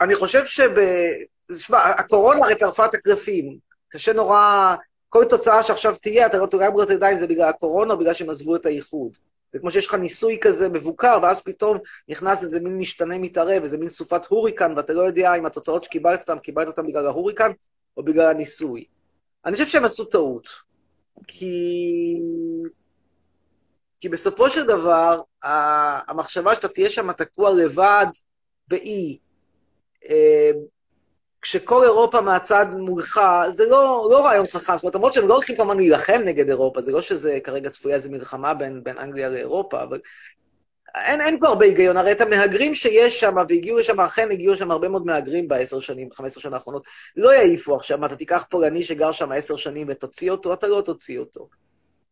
אני 0.00 0.14
חושב 0.14 0.46
שב... 0.46 0.70
שמע, 1.52 1.78
הקורונה 1.78 2.44
הרי 2.44 2.54
טרפה 2.58 2.86
את 2.86 2.94
הקלפים. 2.94 3.58
קשה 3.88 4.12
נורא... 4.12 4.74
כל 5.08 5.24
תוצאה 5.24 5.62
שעכשיו 5.62 5.96
תהיה, 5.96 6.26
אתה 6.26 6.38
לא 6.38 6.46
אם 6.46 6.84
תדע 6.84 7.12
אם 7.12 7.16
זה 7.16 7.26
בגלל 7.26 7.48
הקורונה 7.48 7.92
או 7.92 7.98
בגלל 7.98 8.14
שהם 8.14 8.30
עזבו 8.30 8.56
את 8.56 8.66
האיחוד. 8.66 9.16
זה 9.52 9.58
כמו 9.58 9.70
שיש 9.70 9.86
לך 9.86 9.94
ניסוי 9.94 10.38
כזה 10.40 10.68
מבוקר, 10.68 11.18
ואז 11.22 11.42
פתאום 11.42 11.78
נכנס 12.08 12.44
איזה 12.44 12.60
מין 12.60 12.78
משתנה 12.78 13.18
מתערב, 13.18 13.62
איזה 13.62 13.78
מין 13.78 13.88
סופת 13.88 14.26
הוריקן, 14.26 14.72
ואתה 14.76 14.92
לא 14.92 15.02
יודע 15.02 15.34
אם 15.34 15.46
התוצאות 15.46 15.84
שקיבלת 15.84 16.20
אותן, 16.20 16.38
קיבלת 16.38 16.66
אותן 16.66 16.86
בגלל 16.86 17.06
ההוריקן 17.06 17.50
או 17.96 18.04
בגלל 18.04 18.30
הניסוי. 18.30 18.84
אני 19.46 19.52
חושב 19.52 19.66
שהם 19.66 19.84
עשו 19.84 20.04
טעות. 20.04 20.48
כי... 21.26 22.20
כי 24.00 24.08
בסופו 24.08 24.50
של 24.50 24.66
דבר, 24.66 25.20
המחשבה 25.42 26.54
שאתה 26.54 26.68
תהיה 26.68 26.90
שם 26.90 27.12
תקוע 27.12 27.50
לבד 27.52 28.06
באי, 28.68 29.18
אה, 30.10 30.50
כשכל 31.42 31.82
אירופה 31.84 32.20
מהצד 32.20 32.66
מולך, 32.78 33.20
זה 33.50 33.66
לא, 33.66 34.08
לא 34.10 34.24
רעיון 34.24 34.46
חכם. 34.46 34.76
זאת 34.76 34.84
אומרת, 34.84 34.94
למרות 34.94 35.12
שהם 35.12 35.28
לא 35.28 35.34
הולכים 35.34 35.56
כמובן 35.56 35.76
להילחם 35.76 36.20
נגד 36.24 36.48
אירופה, 36.48 36.82
זה 36.82 36.92
לא 36.92 37.00
שזה 37.00 37.38
כרגע 37.44 37.70
צפויה 37.70 37.96
איזו 37.96 38.10
מלחמה 38.10 38.54
בין, 38.54 38.84
בין 38.84 38.98
אנגליה 38.98 39.28
לאירופה, 39.28 39.82
אבל 39.82 40.00
אין, 40.94 41.20
אין 41.20 41.40
פה 41.40 41.48
הרבה 41.48 41.64
היגיון. 41.64 41.96
הרי 41.96 42.12
את 42.12 42.20
המהגרים 42.20 42.74
שיש 42.74 43.20
שם, 43.20 43.34
והגיעו 43.48 43.78
לשם, 43.78 44.00
אכן 44.00 44.30
הגיעו 44.30 44.52
לשם 44.52 44.70
הרבה 44.70 44.88
מאוד 44.88 45.06
מהגרים 45.06 45.48
בעשר 45.48 45.80
שנים, 45.80 46.08
בחמש 46.08 46.30
עשר 46.30 46.40
שנה 46.40 46.56
האחרונות, 46.56 46.86
לא 47.16 47.34
יעיפו 47.34 47.76
עכשיו. 47.76 48.06
אתה 48.06 48.16
תיקח 48.16 48.44
פולני 48.50 48.82
שגר 48.82 49.12
שם 49.12 49.32
עשר 49.32 49.56
שנים 49.56 49.86
ותוציא 49.90 50.30
אותו, 50.30 50.52
אתה 50.52 50.66
לא 50.66 50.82
תוציא 50.84 51.18
אותו. 51.18 51.48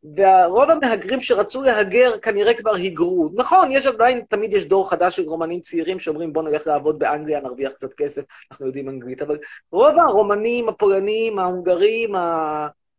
ורוב 0.04 0.70
המהגרים 0.70 1.20
שרצו 1.20 1.62
להגר 1.62 2.18
כנראה 2.18 2.54
כבר 2.54 2.74
היגרו. 2.74 3.30
נכון, 3.34 3.70
יש 3.70 3.86
עדיין, 3.86 4.20
תמיד 4.28 4.52
יש 4.52 4.64
דור 4.64 4.90
חדש 4.90 5.16
של 5.16 5.22
רומנים 5.22 5.60
צעירים 5.60 5.98
שאומרים 5.98 6.32
בואו 6.32 6.44
נלך 6.44 6.66
לעבוד 6.66 6.98
באנגליה, 6.98 7.40
נרוויח 7.40 7.72
קצת 7.72 7.94
כסף, 7.94 8.22
אנחנו 8.50 8.66
יודעים 8.66 8.88
אנגלית, 8.88 9.22
אבל 9.22 9.38
רוב 9.72 9.98
הרומנים, 9.98 10.68
הפולנים, 10.68 11.38
ההונגרים, 11.38 12.14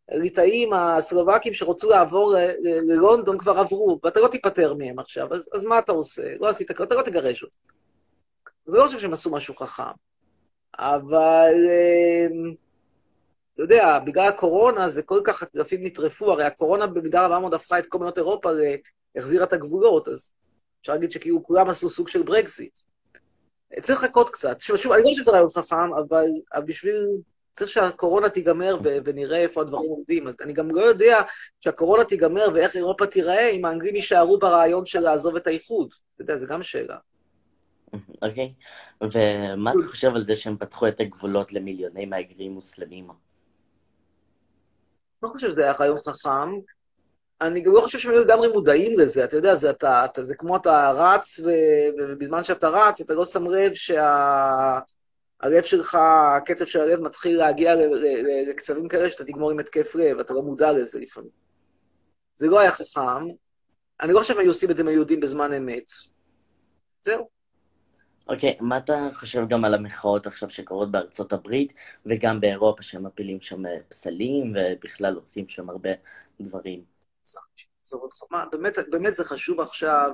הליטאים, 0.09 0.73
הסלובקים 0.73 1.53
שרצו 1.53 1.89
לעבור 1.89 2.35
ללונדון 2.87 3.37
כבר 3.37 3.59
עברו, 3.59 3.99
ואתה 4.03 4.19
לא 4.19 4.27
תיפטר 4.27 4.73
מהם 4.73 4.99
עכשיו, 4.99 5.33
אז, 5.33 5.49
אז 5.53 5.65
מה 5.65 5.79
אתה 5.79 5.91
עושה? 5.91 6.37
לא 6.39 6.49
עשית, 6.49 6.71
אתה 6.71 6.95
לא 6.95 7.01
תגרש 7.01 7.43
אותם. 7.43 7.55
אני 8.69 8.77
לא 8.77 8.85
חושב 8.85 8.99
שהם 8.99 9.13
עשו 9.13 9.31
משהו 9.31 9.55
חכם, 9.55 9.83
אבל... 10.79 11.53
אתה 13.53 13.63
יודע, 13.63 13.99
בגלל 13.99 14.27
הקורונה 14.27 14.89
זה 14.89 15.01
כל 15.01 15.21
כך, 15.23 15.43
הקלפים 15.43 15.83
נטרפו, 15.83 16.31
הרי 16.31 16.43
הקורונה 16.43 16.87
במידה 16.87 17.25
רבה 17.25 17.39
מאוד 17.39 17.53
הפכה 17.53 17.79
את 17.79 17.85
כל 17.85 17.97
מדינות 17.97 18.17
אירופה, 18.17 18.49
החזירה 19.15 19.45
את 19.45 19.53
הגבולות, 19.53 20.07
אז 20.07 20.31
אפשר 20.81 20.93
להגיד 20.93 21.11
שכאילו 21.11 21.43
כולם 21.43 21.69
עשו 21.69 21.89
סוג 21.89 22.07
של 22.07 22.23
ברקזיט. 22.23 22.79
צריך 23.81 24.03
לחכות 24.03 24.29
קצת. 24.29 24.59
שוב, 24.59 24.77
שוב, 24.77 24.91
אני 24.91 25.03
לא 25.03 25.07
חושב 25.09 25.23
שזה 25.23 25.31
רעיון 25.31 25.49
חכם, 25.49 25.93
אבל 25.93 26.25
בשביל... 26.65 27.07
צריך 27.53 27.71
שהקורונה 27.71 28.29
תיגמר 28.29 28.77
ו- 28.83 28.97
ונראה 29.05 29.37
איפה 29.37 29.61
הדברים 29.61 29.89
עומדים. 29.89 30.27
אני 30.41 30.53
גם 30.53 30.75
לא 30.75 30.81
יודע 30.81 31.21
שהקורונה 31.61 32.03
תיגמר 32.03 32.47
ואיך 32.53 32.75
אירופה 32.75 33.07
תיראה 33.07 33.49
אם 33.49 33.65
האנגלים 33.65 33.95
יישארו 33.95 34.39
ברעיון 34.39 34.85
של 34.85 34.99
לעזוב 34.99 35.35
את 35.35 35.47
האיחוד. 35.47 35.93
אתה 36.15 36.21
יודע, 36.23 36.37
זו 36.37 36.47
גם 36.47 36.63
שאלה. 36.63 36.97
אוקיי, 38.21 38.53
okay. 39.03 39.07
ומה 39.11 39.71
אתה 39.71 39.87
חושב 39.87 40.15
על 40.15 40.23
זה 40.23 40.35
שהם 40.35 40.57
פתחו 40.57 40.87
את 40.87 40.99
הגבולות 40.99 41.53
למיליוני 41.53 42.05
מהגרים 42.05 42.51
מוסלמים? 42.51 43.07
לא 45.23 45.29
חושב 45.29 45.51
שזה 45.51 45.62
היה 45.62 45.73
רעיון 45.79 45.97
חכם. 45.97 46.49
אני 47.41 47.62
גם 47.62 47.71
לא 47.73 47.81
חושב 47.81 47.97
שהם 47.97 48.12
היו 48.12 48.23
לגמרי 48.23 48.47
מודעים 48.47 48.99
לזה, 48.99 49.23
אתה 49.23 49.36
יודע, 49.36 49.55
זה, 49.55 49.69
אתה, 49.69 50.05
אתה, 50.05 50.23
זה 50.23 50.36
כמו 50.36 50.57
אתה 50.57 50.91
רץ, 50.91 51.39
ובזמן 51.39 52.43
שאתה 52.43 52.69
רץ, 52.69 53.01
אתה 53.01 53.13
לא 53.13 53.25
שם 53.25 53.47
לב 53.47 53.73
שהלב 53.73 54.83
שלך, 55.63 55.97
הקצב 56.38 56.65
של 56.65 56.81
הלב 56.81 56.99
מתחיל 56.99 57.38
להגיע 57.38 57.73
לקצבים 58.49 58.88
כאלה 58.88 59.09
שאתה 59.09 59.23
תגמור 59.23 59.51
עם 59.51 59.59
התקף 59.59 59.95
לב, 59.95 60.19
אתה 60.19 60.33
לא 60.33 60.41
מודע 60.41 60.71
לזה 60.71 60.99
לפעמים. 60.99 61.43
זה 62.36 62.47
לא 62.47 62.59
היה 62.59 62.71
חכם. 62.71 63.25
אני 64.01 64.13
לא 64.13 64.19
חושב 64.19 64.33
שהם 64.33 64.41
היו 64.41 64.49
עושים 64.49 64.71
את 64.71 64.75
זה 64.75 64.81
עם 64.81 64.88
היהודים 64.88 65.19
בזמן 65.19 65.53
אמת. 65.53 65.89
זהו. 67.01 67.29
אוקיי, 68.27 68.55
okay, 68.59 68.63
מה 68.63 68.77
אתה 68.77 69.09
חושב 69.13 69.47
גם 69.49 69.65
על 69.65 69.73
המחאות 69.73 70.27
עכשיו 70.27 70.49
שקורות 70.49 70.91
בארצות 70.91 71.33
הברית 71.33 71.73
וגם 72.05 72.39
באירופה, 72.39 72.83
שהם 72.83 73.05
מפילים 73.05 73.41
שם 73.41 73.63
פסלים 73.89 74.53
ובכלל 74.55 75.15
עושים 75.15 75.47
שם 75.47 75.69
הרבה 75.69 75.89
דברים? 76.41 76.79
באמת, 78.51 78.77
באמת 78.89 79.15
זה 79.15 79.23
חשוב 79.23 79.59
עכשיו 79.59 80.12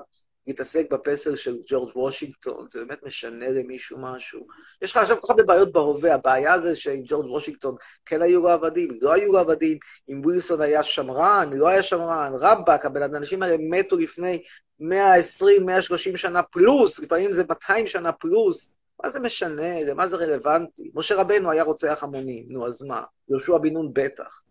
להתעסק 0.48 0.92
בפסל 0.92 1.36
של 1.36 1.58
ג'ורג' 1.68 1.98
וושינגטון, 1.98 2.66
זה 2.70 2.80
באמת 2.80 3.04
משנה 3.04 3.50
למישהו 3.50 3.98
משהו. 4.02 4.48
יש 4.82 4.92
לך 4.92 4.98
עכשיו 4.98 5.18
כל 5.18 5.22
כך 5.24 5.30
הרבה 5.30 5.44
בעיות 5.44 5.72
בהווה, 5.72 6.14
הבעיה 6.14 6.62
זה 6.62 6.76
שעם 6.76 7.02
ג'ורג' 7.06 7.26
וושינגטון 7.26 7.76
כן 8.06 8.22
היו 8.22 8.42
לו 8.42 8.50
עבדים, 8.50 8.90
לא 9.02 9.14
היו 9.14 9.32
לו 9.32 9.40
עבדים, 9.40 9.78
אם 10.10 10.22
ווילסון 10.24 10.62
היה 10.62 10.84
שמרן, 10.84 11.50
לא 11.54 11.68
היה 11.68 11.84
שמרן, 11.84 12.34
רבאק, 12.40 12.86
האנשים 12.86 13.44
האלה 13.44 13.56
מתו 13.60 13.98
לפני 13.98 14.44
120, 14.80 15.66
130 15.66 16.18
שנה 16.18 16.44
פלוס, 16.44 17.00
לפעמים 17.00 17.34
זה 17.34 17.44
200 17.50 17.88
שנה 17.88 18.12
פלוס. 18.12 18.72
מה 19.04 19.10
זה 19.10 19.20
משנה? 19.20 19.84
למה 19.84 20.08
זה 20.08 20.18
רלוונטי? 20.18 20.92
משה 20.94 21.16
רבנו 21.16 21.52
היה 21.52 21.64
רוצח 21.64 22.04
המונים, 22.04 22.46
נו, 22.50 22.68
אז 22.68 22.82
מה? 22.82 23.04
יהושע 23.30 23.58
בן 23.58 23.74
נון 23.74 23.90
בטח. 23.94 24.44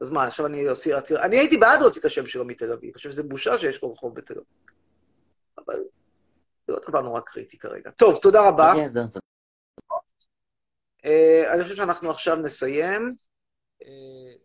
אז 0.00 0.10
מה, 0.10 0.26
עכשיו 0.26 0.46
אני 0.46 0.68
אוציא... 0.68 0.96
אני 1.22 1.38
הייתי 1.38 1.56
בעד 1.56 1.80
להוציא 1.80 2.00
את 2.00 2.04
השם 2.04 2.26
שלו 2.26 2.44
מתל 2.44 2.72
אביב. 2.72 2.84
אני 2.84 2.92
חושב 2.92 3.10
שזו 3.10 3.24
בושה 3.24 3.58
שיש 3.58 3.82
לו 3.82 3.90
רחוב 3.90 4.14
בתל 4.14 4.34
אביב. 4.34 4.46
אבל 5.58 5.80
זה 6.66 6.72
לא 6.72 6.78
דבר 6.88 7.00
נורא 7.00 7.20
קריטי 7.20 7.58
כרגע. 7.58 7.90
טוב, 7.90 8.18
תודה 8.22 8.48
רבה. 8.48 8.72
אה, 11.04 11.54
אני 11.54 11.62
חושב 11.62 11.74
שאנחנו 11.74 12.10
עכשיו 12.10 12.36
נסיים. 12.36 13.14
אה, 13.82 13.88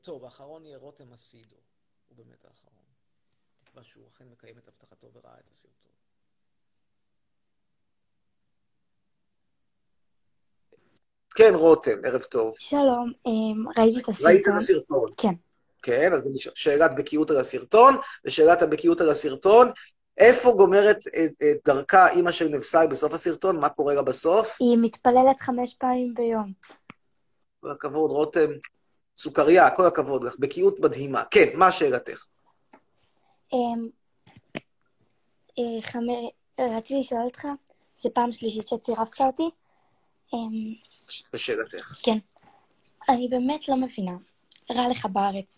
טוב, 0.01 0.23
האחרון 0.23 0.65
יהיה 0.65 0.77
רותם 0.77 1.13
אסידו. 1.13 1.55
הוא 2.07 2.17
באמת 2.17 2.45
האחרון. 2.45 2.76
תקווה 3.77 3.91
שהוא 3.91 4.07
אכן 4.07 4.25
מקיים 4.31 4.57
את 4.57 4.67
הבטחתו 4.67 5.07
וראה 5.13 5.33
את 5.39 5.49
הסרטון. 5.51 5.91
כן, 11.35 11.51
רותם, 11.55 12.05
ערב 12.05 12.21
טוב. 12.21 12.55
שלום, 12.59 13.11
אמ, 13.25 13.65
ראיתי 13.77 13.99
את 13.99 14.09
הסרטון. 14.09 14.31
ראית 14.31 14.47
את 14.47 14.53
הסרטון. 14.57 15.09
כן. 15.17 15.33
כן, 15.81 16.13
אז 16.13 16.29
שאלת 16.55 16.91
בקיאות 16.97 17.31
על 17.31 17.37
הסרטון, 17.37 17.97
ושאלת 18.25 18.61
הבקיאות 18.61 19.01
על 19.01 19.09
הסרטון, 19.09 19.71
איפה 20.17 20.51
גומרת 20.51 21.07
את, 21.07 21.31
את 21.41 21.57
דרכה 21.65 22.09
אימא 22.09 22.31
של 22.31 22.47
נבסל 22.47 22.87
בסוף 22.87 23.13
הסרטון? 23.13 23.59
מה 23.59 23.69
קורה 23.69 23.93
לה 23.93 24.01
בסוף? 24.01 24.57
היא 24.59 24.77
מתפללת 24.81 25.41
חמש 25.41 25.73
פעמים 25.73 26.13
ביום. 26.13 26.53
כל 27.59 27.71
הכבוד, 27.71 28.11
רותם. 28.11 28.49
סוכריה, 29.17 29.69
כל 29.69 29.85
הכבוד 29.85 30.23
לך. 30.23 30.35
בקיאות 30.39 30.79
מדהימה. 30.79 31.23
כן, 31.31 31.49
מה 31.53 31.71
שאלתך? 31.71 32.25
אמ, 33.53 33.89
אה, 35.59 36.77
רציתי 36.77 36.99
לשאול 36.99 37.21
אותך, 37.21 37.47
זו 37.97 38.09
פעם 38.13 38.31
שלישית 38.31 38.67
שצירפת 38.67 39.21
אותי. 39.21 39.49
אמ, 40.33 40.73
בשאלתך. 41.33 41.99
כן. 42.03 42.17
אני 43.09 43.27
באמת 43.27 43.67
לא 43.67 43.75
מבינה. 43.75 44.11
רע 44.71 44.87
לך 44.89 45.05
בארץ. 45.05 45.57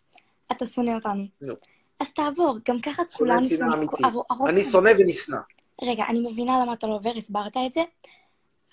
אתה 0.51 0.65
שונא 0.65 0.91
אותנו. 0.91 1.23
לא. 1.41 1.55
אז 1.99 2.07
תעבור, 2.13 2.57
גם 2.67 2.81
ככה 2.81 3.03
כולנו 3.17 3.41
שונא 3.43 3.57
שנאה 3.57 3.73
אמיתית. 3.73 4.05
אני 4.49 4.63
שונא 4.63 4.89
ונשנא. 4.99 5.37
רגע, 5.81 6.03
אני 6.09 6.31
מבינה 6.31 6.59
למה 6.61 6.73
אתה 6.73 6.87
לא 6.87 6.95
עובר, 6.95 7.11
הסברת 7.17 7.57
את 7.67 7.73
זה, 7.73 7.81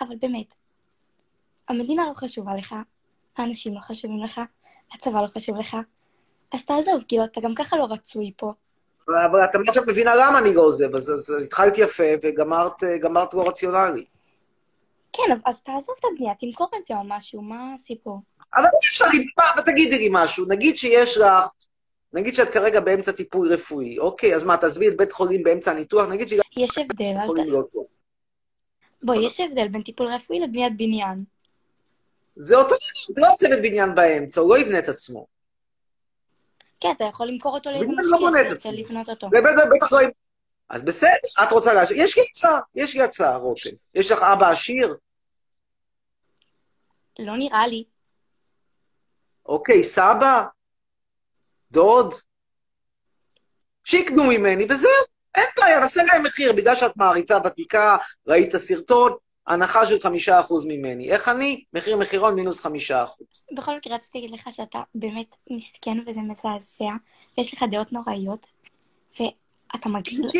אבל 0.00 0.16
באמת, 0.16 0.54
המדינה 1.68 2.06
לא 2.08 2.14
חשובה 2.14 2.54
לך, 2.54 2.74
האנשים 3.36 3.74
לא 3.74 3.80
חשובים 3.80 4.24
לך, 4.24 4.40
הצבא 4.92 5.22
לא 5.22 5.26
חשוב 5.26 5.56
לך, 5.56 5.76
אז 6.52 6.64
תעזוב, 6.64 7.04
כאילו, 7.08 7.24
אתה 7.24 7.40
גם 7.40 7.54
ככה 7.54 7.76
לא 7.76 7.84
רצוי 7.84 8.32
פה. 8.36 8.52
אבל 9.08 9.44
את 9.44 9.54
עכשיו 9.68 9.82
מבינה 9.86 10.14
למה 10.14 10.38
אני 10.38 10.54
לא 10.54 10.62
עוזב, 10.62 10.94
אז, 10.94 11.34
התחלת 11.44 11.78
יפה 11.78 12.04
וגמרת 12.22 13.34
לא 13.34 13.48
רציונלי. 13.48 14.04
כן, 15.12 15.22
אז 15.44 15.54
תעזוב 15.62 15.94
את 16.00 16.04
הבנייה, 16.12 16.34
תמכור 16.34 16.68
את 16.80 16.84
זה 16.84 16.94
או 16.94 17.00
משהו, 17.04 17.42
מה 17.42 17.74
הסיפור? 17.74 18.20
אבל 18.54 18.64
אי 18.64 18.88
אפשר, 18.88 19.06
תגידי 19.66 19.98
לי 19.98 20.08
משהו, 20.12 20.46
נגיד 20.48 20.76
שיש 20.76 21.16
לך, 21.16 21.48
נגיד 22.12 22.34
שאת 22.34 22.50
כרגע 22.50 22.80
באמצע 22.80 23.12
טיפול 23.12 23.52
רפואי, 23.52 23.98
אוקיי, 23.98 24.34
אז 24.34 24.42
מה, 24.42 24.56
תעזבי 24.56 24.88
את 24.88 24.96
בית 24.96 25.12
חולים 25.12 25.42
באמצע 25.42 25.70
הניתוח, 25.70 26.06
נגיד 26.06 26.28
שגם... 26.28 26.40
יש 26.56 26.78
הבדל, 26.78 27.14
אל 27.16 27.62
ת... 27.62 27.86
בואי, 29.02 29.26
יש 29.26 29.40
הבדל 29.40 29.68
בין 29.68 29.82
טיפול 29.82 30.06
רפואי 30.06 30.40
לבניית 30.40 30.76
בניין. 30.76 31.24
זה 32.36 32.56
אותו, 32.56 32.74
זה 33.14 33.20
לא 33.20 33.28
צוות 33.38 33.58
בניין 33.62 33.94
באמצע, 33.94 34.40
הוא 34.40 34.50
לא 34.50 34.58
יבנה 34.60 34.78
את 34.78 34.88
עצמו. 34.88 35.35
כן, 36.86 36.92
אתה 36.96 37.04
יכול 37.04 37.28
למכור 37.28 37.54
אותו 37.54 37.70
לאיזה 37.70 37.92
לא 37.96 38.30
משקיע. 38.30 38.48
שרוצה 38.48 38.70
לקנות 38.72 39.08
אותו. 39.08 39.28
בטח 39.30 39.92
לא... 39.92 39.98
אז 40.68 40.82
בסדר, 40.82 41.42
את 41.42 41.52
רוצה 41.52 41.72
להשאיר. 41.72 42.04
יש 42.04 42.16
לי 42.16 42.22
הצעה, 42.30 42.60
יש 42.74 42.94
לי 42.94 43.02
הצעה, 43.02 43.36
רותם. 43.36 43.70
יש 43.94 44.10
לך 44.12 44.22
אבא 44.22 44.50
עשיר? 44.50 44.96
לא 47.18 47.36
נראה 47.36 47.66
לי. 47.66 47.84
אוקיי, 49.46 49.82
סבא? 49.84 50.44
דוד? 51.70 52.14
שיקנו 53.84 54.24
ממני, 54.24 54.64
וזהו. 54.70 54.90
אין 55.34 55.46
בעיה, 55.56 55.80
נעשה 55.80 56.02
להם 56.04 56.22
מחיר. 56.22 56.52
בגלל 56.52 56.76
שאת 56.76 56.96
מעריצה 56.96 57.38
ותיקה, 57.44 57.96
ראית 58.26 58.56
סרטון, 58.56 59.16
הנחה 59.46 59.86
של 59.86 60.00
חמישה 60.00 60.40
אחוז 60.40 60.64
ממני. 60.64 61.10
איך 61.10 61.28
אני? 61.28 61.64
מחיר 61.72 61.96
מחירון 61.96 62.34
מינוס 62.34 62.60
חמישה 62.60 63.04
אחוז. 63.04 63.26
בכל 63.56 63.76
מקרה, 63.76 63.94
רציתי 63.94 64.20
להגיד 64.20 64.40
לך 64.40 64.48
שאתה 64.50 64.82
באמת 64.94 65.36
מסכן 65.50 65.98
וזה 66.06 66.20
מזעזע, 66.20 66.92
ויש 67.38 67.54
לך 67.54 67.64
דעות 67.70 67.92
נוראיות, 67.92 68.46
ואתה 69.20 69.88
מגעיל. 69.88 70.30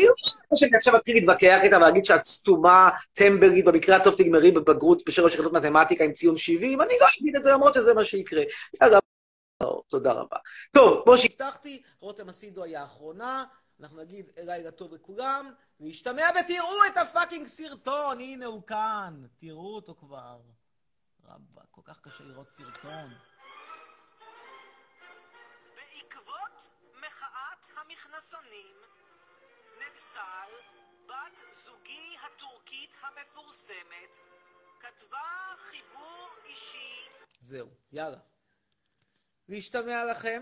כמו 0.47 0.57
שאני 0.57 0.77
עכשיו 0.77 0.97
אתחיל 0.97 1.15
להתווכח 1.15 1.59
איתה 1.63 1.77
ולהגיד 1.77 2.05
שאת 2.05 2.21
סתומה, 2.21 2.89
טמברית, 3.13 3.65
במקרה 3.65 3.95
הטוב 3.95 4.15
תגמרי 4.15 4.51
בבגרות 4.51 5.05
בשלוש 5.05 5.33
יחידות 5.33 5.53
מתמטיקה 5.53 6.03
עם 6.03 6.13
ציון 6.13 6.37
70, 6.37 6.81
אני 6.81 6.93
לא 7.01 7.07
אגיד 7.19 7.35
את 7.35 7.43
זה 7.43 7.51
למרות 7.51 7.73
שזה 7.73 7.93
מה 7.93 8.03
שיקרה. 8.03 8.43
יאללה, 8.81 8.99
לא, 9.63 9.81
תודה 9.87 10.11
רבה. 10.11 10.37
טוב, 10.71 11.01
כמו 11.03 11.17
שהבטחתי, 11.17 11.81
רותם 11.99 12.29
אסידו 12.29 12.63
היה 12.63 12.81
האחרונה, 12.81 13.43
אנחנו 13.79 14.01
נגיד 14.01 14.31
לילה 14.37 14.71
טוב 14.71 14.93
לכולם, 14.93 15.53
להשתמע 15.79 16.23
ותראו 16.39 16.85
את 16.87 16.97
הפאקינג 16.97 17.47
סרטון, 17.47 18.19
הנה 18.19 18.45
הוא 18.45 18.63
כאן, 18.63 19.27
תראו 19.37 19.75
אותו 19.75 19.95
כבר. 19.95 20.41
רבאק, 21.23 21.65
כל 21.71 21.81
כך 21.85 22.01
קשה 22.01 22.23
לראות 22.23 22.51
סרטון. 22.51 23.13
בעקבות 25.75 26.69
מחאת 26.99 27.65
המכנסונים, 27.77 28.75
נבסל, 29.77 30.51
בת 31.05 31.53
זוגי 31.53 32.17
הטורקית 32.25 32.95
המפורסמת, 33.01 34.15
כתבה 34.79 35.55
חיבור 35.57 36.29
אישי 36.45 37.09
זהו, 37.39 37.69
יאללה. 37.91 38.17
להשתמע 39.49 40.05
לכם. 40.11 40.41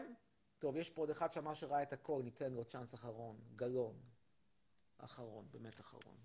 טוב, 0.60 0.76
יש 0.76 0.90
פה 0.90 1.02
עוד 1.02 1.10
אחד 1.10 1.32
שאמר 1.32 1.54
שראה 1.54 1.84
את 1.84 1.94
הכל, 1.94 2.22
ניתן 2.24 2.54
לו 2.54 2.66
צ'אנס 2.66 2.94
אחרון. 2.94 3.40
גלון. 3.56 4.02
אחרון, 4.98 5.48
באמת 5.52 5.80
אחרון. 5.80 6.18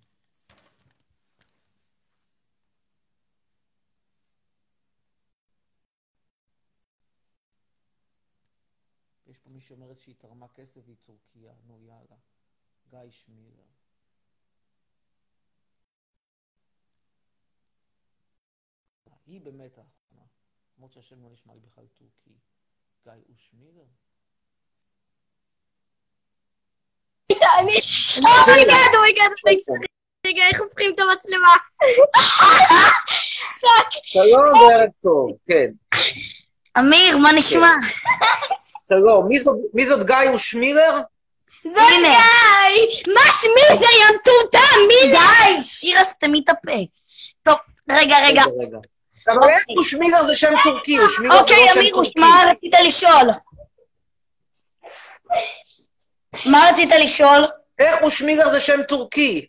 יש 9.27 9.41
פה 9.41 9.51
מי 9.51 9.61
שאומרת 9.61 9.99
שהיא 9.99 10.15
תרמה 10.19 10.49
כסף 10.49 10.81
והיא 10.85 10.97
טורקיה. 11.01 11.55
נו, 11.67 11.81
יאללה. 11.81 12.17
גיא 12.91 13.11
שמילר. 13.11 13.65
היא 19.27 19.41
באמת 19.41 19.79
האחרונה. 19.79 20.27
למרות 20.77 20.93
שהשם 20.93 21.23
לא 21.23 21.31
נשמע 21.31 21.55
לי 21.55 21.61
בכלל 21.61 21.87
טורקי. 21.87 22.39
גיא 23.05 23.13
אושמילר? 23.29 23.87
אני... 27.59 27.81
אומייגאד, 28.47 28.95
אומייגאד, 28.97 29.31
רגע, 30.27 30.43
איך 30.51 30.61
הופכים 30.61 30.95
את 30.95 30.99
המצלמה? 31.01 31.55
שלום 34.05 34.49
וערב 34.49 34.89
טוב, 35.03 35.31
כן. 35.49 35.97
אמיר, 36.79 37.17
מה 37.19 37.33
נשמע? 37.33 37.71
שלום, 38.89 39.29
מי 39.75 39.87
זאת- 39.87 40.07
גיא 40.07 40.17
אושמילר? 40.33 41.01
זאת 41.65 41.75
גיא! 41.75 43.15
מה 43.15 43.21
שמי 43.41 43.79
זה 43.79 43.85
יא 43.85 44.17
מטומטם? 44.17 44.79
מי 44.89 45.11
די! 45.13 45.63
שירה 45.63 46.05
סתמי 46.05 46.41
את 46.45 46.49
הפה. 46.49 46.73
טוב, 47.43 47.57
רגע, 47.91 48.17
רגע. 48.27 48.43
אבל 49.29 49.49
איך 49.49 49.63
אושמילר 49.79 50.27
זה 50.27 50.37
שם 50.37 50.53
טורקי, 50.65 50.99
אושמילר 50.99 51.35
זה 51.35 51.41
אוקיי, 51.41 51.67
לא 51.67 51.73
שם 51.75 51.81
אמיר, 51.81 51.95
טורקי. 51.95 52.21
מה 52.21 52.43
רצית 52.51 52.75
לשאול? 52.87 53.31
מה 56.47 56.69
רצית 56.71 56.91
לשאול? 56.91 57.47
איך 57.79 58.03
אושמילר 58.03 58.53
זה 58.53 58.61
שם 58.61 58.83
טורקי? 58.83 59.47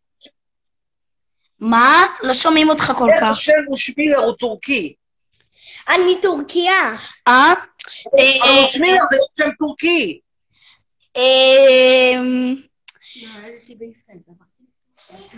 מה? 1.59 2.05
לא 2.21 2.33
שומעים 2.33 2.69
אותך 2.69 2.93
כל 2.97 3.09
איך 3.09 3.21
כך. 3.21 3.29
השם 3.29 3.51
אושמילר 3.67 4.17
הוא 4.17 4.33
טורקי? 4.33 4.93
אני 5.89 6.21
טורקיה. 6.21 6.95
אה? 7.27 7.53
אבל 8.43 8.57
אושמילר 8.63 9.03
זה 9.11 9.17
לא 9.17 9.45
שם 9.45 9.51
טורקי. 9.59 10.19
אמ, 11.15 12.55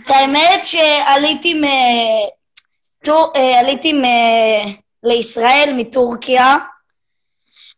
את 0.04 0.10
האמת 0.10 0.66
שעליתי 0.66 1.54
מ... 1.54 1.64
אה, 1.64 3.60
עליתי. 3.60 3.92
לישראל 5.04 5.74
מטורקיה, 5.76 6.56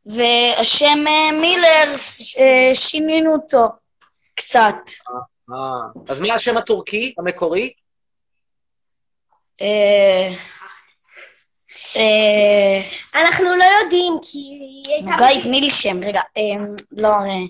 והשם 0.06 1.06
אה, 1.06 1.32
מילר, 1.40 1.94
אה, 2.38 2.74
שינינו 2.74 3.32
אותו 3.32 3.66
קצת. 4.34 4.74
אה, 5.50 5.56
אז 6.08 6.20
מה 6.20 6.34
השם 6.34 6.56
הטורקי, 6.56 7.14
המקורי? 7.18 7.72
אנחנו 13.14 13.56
לא 13.56 13.64
יודעים, 13.82 14.12
כי 14.22 14.38
היא 14.38 14.94
הייתה... 14.94 15.16
גיא, 15.18 15.42
תני 15.42 15.60
לי 15.60 15.70
שם, 15.70 16.04
רגע. 16.04 16.20
לא, 16.92 17.08
אה, 17.08 17.46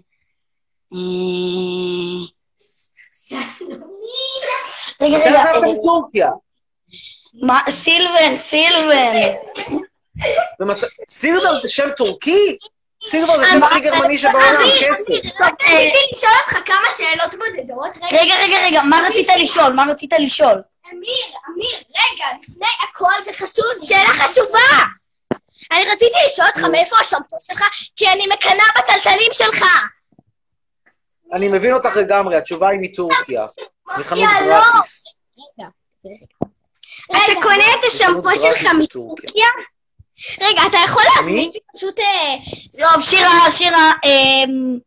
רגע, 5.00 5.18
מתי 5.18 5.28
רגע. 5.28 5.40
עזבת? 5.40 5.64
סילבן, 7.68 8.36
סילבן. 8.36 9.32
סילבר 11.08 11.62
זה 11.62 11.68
שם 11.68 11.90
טורקי? 11.96 12.56
סילבר 13.04 13.38
זה 13.38 13.46
שם 13.46 13.62
הכי 13.62 13.80
גרמני 13.80 14.18
שבעולם, 14.18 14.62
כסף. 14.80 15.14
רציתי 15.40 15.98
לשאול 16.12 16.32
אותך 16.40 16.66
כמה 16.66 16.86
שאלות 16.96 17.34
בודדות. 17.34 17.96
רגע, 18.12 18.34
רגע, 18.42 18.56
רגע, 18.66 18.82
מה 18.82 19.06
רצית 19.08 19.28
לשאול? 19.38 19.72
מה 19.72 19.86
רצית 19.90 20.12
לשאול? 20.18 20.62
אמיר, 20.92 21.26
אמיר, 21.54 21.78
רגע, 21.90 22.24
לפני 22.42 22.66
הכל 22.82 23.22
זה 23.22 23.32
חשוב, 23.32 23.66
שאלה 23.88 24.08
חשובה. 24.08 24.84
אני 25.72 25.84
רציתי 25.92 26.16
לשאול 26.26 26.48
אותך 26.48 26.64
מאיפה 26.64 26.96
השמפו 27.00 27.36
שלך, 27.40 27.64
כי 27.96 28.08
אני 28.08 28.26
מקנאה 28.26 28.66
בטלטלים 28.78 29.32
שלך. 29.32 29.64
אני 31.32 31.48
מבין 31.48 31.74
אותך 31.74 31.96
לגמרי, 31.96 32.36
התשובה 32.36 32.68
היא 32.68 32.78
מטורקיה. 32.82 33.46
מחנות 33.98 34.28
לא. 34.40 34.46
גרטיס. 34.46 35.04
אתה 37.06 37.40
קונה 37.42 37.64
את 37.78 37.84
השמפו 37.86 38.30
שלך 38.36 38.72
מטורקיה? 38.78 39.48
רגע, 40.40 40.60
אתה 40.68 40.76
יכול 40.86 41.02
להזמין 41.16 41.50
לי 41.54 41.60
פשוט... 41.76 41.98
אה, 41.98 42.34
טוב, 42.72 43.02
שירה, 43.02 43.50
שירה, 43.50 43.92
אמ, 44.04 44.78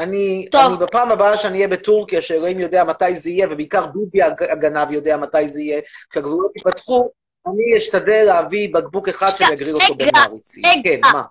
אני, 0.00 0.48
אני 0.54 0.76
בפעם 0.76 1.10
הבאה 1.10 1.36
שאני 1.36 1.56
אהיה 1.58 1.68
בטורקיה, 1.68 2.22
שאלוהים 2.22 2.60
יודע 2.60 2.84
מתי 2.84 3.16
זה 3.16 3.30
יהיה, 3.30 3.46
ובעיקר 3.50 3.86
ביבי 3.86 4.22
הג- 4.22 4.42
הגנב 4.52 4.90
יודע 4.90 5.16
מתי 5.16 5.48
זה 5.48 5.60
יהיה, 5.60 5.80
כשהגבולות 6.10 6.52
ייפתחו, 6.56 7.08
אני 7.46 7.76
אשתדל 7.76 8.22
להביא 8.26 8.74
בקבוק 8.74 9.08
אחד 9.08 9.26
שיגריל 9.26 9.74
אותו 9.74 9.94
בין 9.94 10.06
רגע, 10.06 10.18
מעריצים. 10.18 10.62
רגע. 10.66 10.80
כן, 10.84 11.00
מה? 11.02 11.22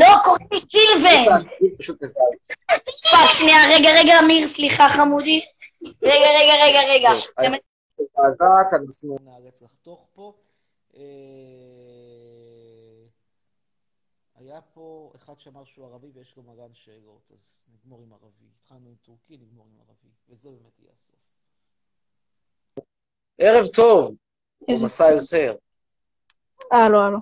לא, 0.00 0.06
קוראים 0.24 0.46
לי 0.52 0.58
סילבן. 0.58 1.38
fuck, 3.10 3.32
שנייה, 3.32 3.58
רגע, 3.74 3.90
רגע, 4.00 4.18
אמיר, 4.24 4.46
סליחה, 4.46 4.88
חמודי. 4.88 5.40
רגע, 6.02 6.28
רגע, 6.40 6.54
רגע, 6.64 6.80
רגע. 6.88 7.10
אנחנו 8.72 9.18
נאלץ 9.24 9.62
לחתוך 9.62 10.08
פה. 10.14 10.32
אה, 10.98 11.04
היה 14.34 14.60
פה 14.60 15.12
אחד 15.14 15.40
שאמר 15.40 15.64
שהוא 15.64 15.86
ערבי 15.86 16.10
ויש 16.14 16.36
לו 16.36 16.42
מגן 16.42 16.74
שאלות, 16.74 17.30
אז 17.34 17.60
נגמור 17.74 18.02
עם 18.02 18.12
ערבי. 18.12 18.46
התחלנו 18.60 18.88
עם 18.88 18.94
טורקי, 19.02 19.36
נגמור 19.36 19.66
עם 19.66 19.80
ערבי. 19.80 20.08
וזה 20.28 20.50
באמת 20.50 20.78
יהיה 20.78 20.92
הסוף. 20.94 21.30
ערב 23.38 23.66
טוב, 23.66 24.14
מסע 24.68 25.08
אל 25.08 25.20
חיר. 25.30 25.56
הלו, 26.72 27.02
הלו. 27.02 27.18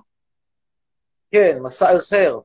כן, 1.31 1.59
מסע 1.61 1.91
אל 1.91 1.99
חיר. 1.99 2.39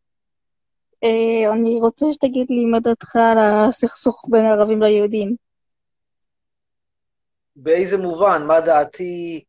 אה, 1.04 1.52
אני 1.52 1.80
רוצה 1.80 2.06
שתגיד 2.12 2.46
לי 2.50 2.64
מה 2.64 2.80
דעתך 2.80 3.16
על 3.16 3.38
הסכסוך 3.38 4.26
בין 4.30 4.44
הערבים 4.44 4.82
ליהודים. 4.82 5.36
באיזה 7.56 7.98
מובן? 7.98 8.42
מה 8.46 8.60
דעתי 8.60 9.44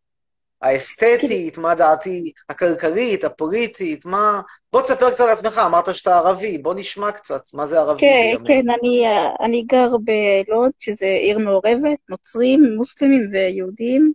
האסתטית? 0.63 1.57
מה 1.57 1.75
דעתי 1.75 2.31
הכלכלית, 2.49 3.23
הפוליטית? 3.23 4.05
מה... 4.05 4.41
בוא 4.73 4.81
תספר 4.81 5.11
קצת 5.11 5.19
על 5.19 5.29
עצמך, 5.29 5.61
אמרת 5.65 5.95
שאתה 5.95 6.17
ערבי, 6.17 6.57
בוא 6.57 6.73
נשמע 6.73 7.11
קצת 7.11 7.41
מה 7.53 7.67
זה 7.67 7.79
ערבי 7.79 8.01
כן, 8.01 8.21
בימינו. 8.23 8.45
כן, 8.45 8.69
אני, 8.79 9.05
אני 9.41 9.63
גר 9.63 9.89
בלוד, 9.97 10.71
שזה 10.77 11.05
עיר 11.05 11.39
מעורבת, 11.39 11.99
נוצרים, 12.09 12.59
מוסלמים 12.77 13.29
ויהודים. 13.31 14.11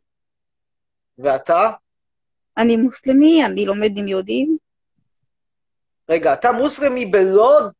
ואתה? 1.18 1.70
אני 2.58 2.76
מוסלמי, 2.76 3.44
אני 3.44 3.66
לומד 3.66 3.98
עם 3.98 4.08
יהודים. 4.08 4.56
רגע, 6.08 6.32
אתה 6.32 6.52
מוסלמי 6.52 7.06
בלוד 7.06 7.72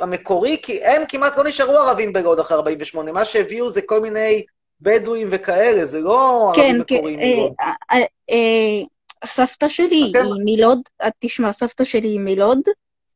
המקורי? 0.00 0.58
כי 0.62 0.78
אין, 0.78 1.02
כמעט 1.08 1.36
לא 1.36 1.44
נשארו 1.44 1.72
ערבים 1.72 2.12
בלוד 2.12 2.40
אחרי 2.40 2.56
48. 2.56 3.12
מה 3.12 3.24
שהביאו 3.24 3.70
זה 3.70 3.82
כל 3.82 4.00
מיני 4.00 4.44
בדואים 4.80 5.28
וכאלה, 5.30 5.86
זה 5.86 6.00
לא 6.00 6.52
כן, 6.54 6.60
ערבים 6.60 6.84
כן. 6.84 6.96
מקוריים 6.96 7.20
אה, 7.20 7.34
מלוד. 7.34 7.52
אה, 7.60 7.98
אה, 8.30 8.84
סבתא 9.24 9.68
שלי 9.68 9.96
היא 9.96 10.14
מלוד, 10.44 10.80
תשמע, 11.18 11.52
סבתא 11.52 11.84
שלי 11.84 12.08
היא 12.08 12.20
מלוד, 12.20 12.60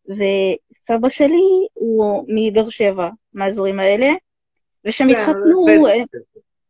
וסבא 0.09 1.09
שלי 1.09 1.67
הוא 1.73 2.25
מבאר 2.29 2.71
שבע, 2.71 3.09
מהאזורים 3.33 3.81
האלה, 3.81 4.09
ושהם 4.85 5.09
כן, 5.09 5.15
התחתנו. 5.15 5.67
אה, 5.89 6.03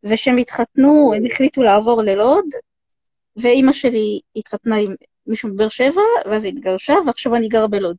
ושהם 0.03 0.37
התחתנו, 0.37 1.13
הם 1.15 1.25
החליטו 1.25 1.63
לעבור 1.63 2.01
ללוד, 2.01 2.45
ואימא 3.37 3.73
שלי 3.73 4.19
התחתנה 4.35 4.75
עם 4.75 4.95
מישהו 5.27 5.49
מבאר 5.49 5.69
שבע, 5.69 6.01
ואז 6.25 6.45
היא 6.45 6.53
התגרשה, 6.53 6.95
ועכשיו 7.05 7.35
אני 7.35 7.47
גר 7.47 7.67
בלוד. 7.67 7.97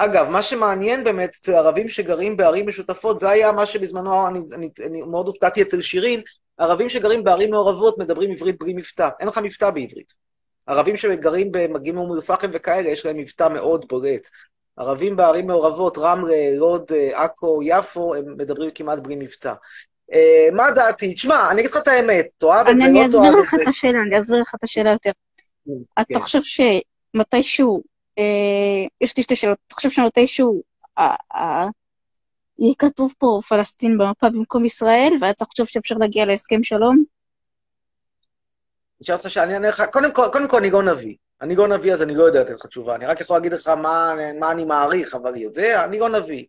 אגב, 0.00 0.28
מה 0.28 0.42
שמעניין 0.42 1.04
באמת 1.04 1.30
אצל 1.40 1.54
ערבים 1.54 1.88
שגרים 1.88 2.36
בערים 2.36 2.68
משותפות, 2.68 3.20
זה 3.20 3.30
היה 3.30 3.52
מה 3.52 3.66
שבזמנו, 3.66 4.28
אני, 4.28 4.40
אני, 4.54 4.70
אני 4.86 5.02
מאוד 5.02 5.26
הופתעתי 5.26 5.62
אצל 5.62 5.80
שירין, 5.80 6.20
ערבים 6.58 6.88
שגרים 6.88 7.24
בערים 7.24 7.50
מעורבות 7.50 7.98
מדברים 7.98 8.30
עברית 8.30 8.58
בלי 8.58 8.74
מבטא. 8.74 9.08
אין 9.20 9.28
לך 9.28 9.38
מבטא 9.38 9.70
בעברית. 9.70 10.12
ערבים 10.66 10.96
שגרים, 10.96 11.52
מגיעים 11.70 11.94
מאום 11.94 12.14
אל-פחם 12.14 12.48
וכאלה, 12.52 12.88
יש 12.88 13.06
להם 13.06 13.16
מבטא 13.16 13.48
מאוד 13.48 13.84
בולט. 13.88 14.28
ערבים 14.76 15.16
בערים 15.16 15.46
מעורבות, 15.46 15.98
רמלה, 15.98 16.56
לוד, 16.56 16.92
עכו, 17.12 17.60
יפו, 17.62 18.14
הם 18.14 18.34
מדברים 18.38 18.70
כמעט 18.74 18.98
בלי 18.98 19.16
מבטא. 19.16 19.52
אה, 20.12 20.48
מה 20.52 20.70
דעתי? 20.70 21.14
תשמע, 21.14 21.50
אני 21.50 21.60
אגיד 21.60 21.70
לך 21.70 21.76
את 21.76 21.88
האמת, 21.88 22.26
תאהב 22.38 22.66
את 22.66 22.72
אני, 22.72 22.80
זה, 22.80 22.84
אני 22.84 22.94
לא 22.94 23.12
תאהב 23.12 23.24
אסביר 23.24 23.40
את 23.40 23.44
לך 23.44 23.50
זה. 23.56 23.62
את 23.62 23.68
השאלה, 23.68 23.98
אני 24.08 24.18
אסביר 24.18 24.40
לך 24.40 24.54
את 24.54 24.64
השאלה 24.64 24.90
יותר. 24.90 25.10
כן. 25.66 26.02
אתה 26.02 26.20
חושב 26.20 26.40
שמתישהו, 26.42 27.82
יש 29.00 29.16
לי 29.16 29.22
שתי 29.22 29.36
שאלות, 29.36 29.58
אתה 29.66 29.74
חושב 29.74 29.90
שמתישהו 29.90 30.62
אה, 30.98 31.14
אה, 31.34 31.66
יהיה 32.58 32.74
כתוב 32.78 33.14
פה 33.18 33.40
פלסטין 33.48 33.98
במפה 33.98 34.30
במקום 34.30 34.64
ישראל, 34.64 35.12
ואתה 35.20 35.44
חושב 35.44 35.64
שאפשר 35.64 35.94
להגיע 35.94 36.24
להסכם 36.24 36.62
שלום? 36.62 37.04
אני 39.08 39.16
רוצה 39.16 39.28
שאני 39.28 39.54
אענה 39.54 39.68
לך, 39.68 39.82
קודם 39.92 40.12
כל, 40.12 40.28
קודם 40.32 40.48
כל 40.48 40.58
אני 40.58 40.70
לא 40.70 40.82
נביא. 40.82 41.16
אני 41.42 41.56
לא 41.56 41.68
נביא, 41.68 41.92
אז 41.92 42.02
אני 42.02 42.14
לא 42.14 42.24
יודע 42.24 42.40
לתת 42.40 42.50
לך 42.50 42.66
תשובה. 42.66 42.94
אני 42.94 43.06
רק 43.06 43.20
יכול 43.20 43.36
להגיד 43.36 43.52
לך 43.52 43.68
מה, 43.68 44.14
מה 44.40 44.52
אני 44.52 44.64
מעריך, 44.64 45.14
אבל 45.14 45.36
יודע, 45.36 45.84
אני 45.84 45.98
לא 45.98 46.08
נביא. 46.08 46.44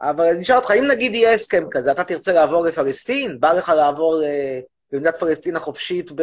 אבל 0.00 0.24
אני 0.24 0.42
אשאל 0.42 0.56
אותך, 0.56 0.70
אם 0.70 0.84
נגיד 0.84 1.14
יהיה 1.14 1.34
הסכם 1.34 1.64
כזה, 1.70 1.92
אתה 1.92 2.04
תרצה 2.04 2.32
לעבור 2.32 2.64
לפלסטין? 2.64 3.40
בא 3.40 3.52
לך 3.52 3.68
לעבור 3.68 4.22
אה, 4.24 4.60
למדינת 4.92 5.16
פלסטין 5.16 5.56
החופשית 5.56 6.12
ב... 6.12 6.22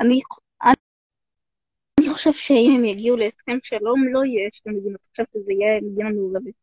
אני, 0.00 0.20
אני 2.10 2.16
חושב 2.16 2.32
שאם 2.32 2.74
הם 2.78 2.84
יגיעו 2.84 3.16
להסכם 3.16 3.58
שלום, 3.62 4.04
לא 4.12 4.24
יהיה 4.24 4.48
שתי 4.52 4.70
מדינות. 4.70 5.00
אני 5.00 5.10
חושב 5.10 5.24
שזה 5.34 5.52
יהיה 5.52 5.80
מדינה 5.80 6.10
מעורבת. 6.10 6.54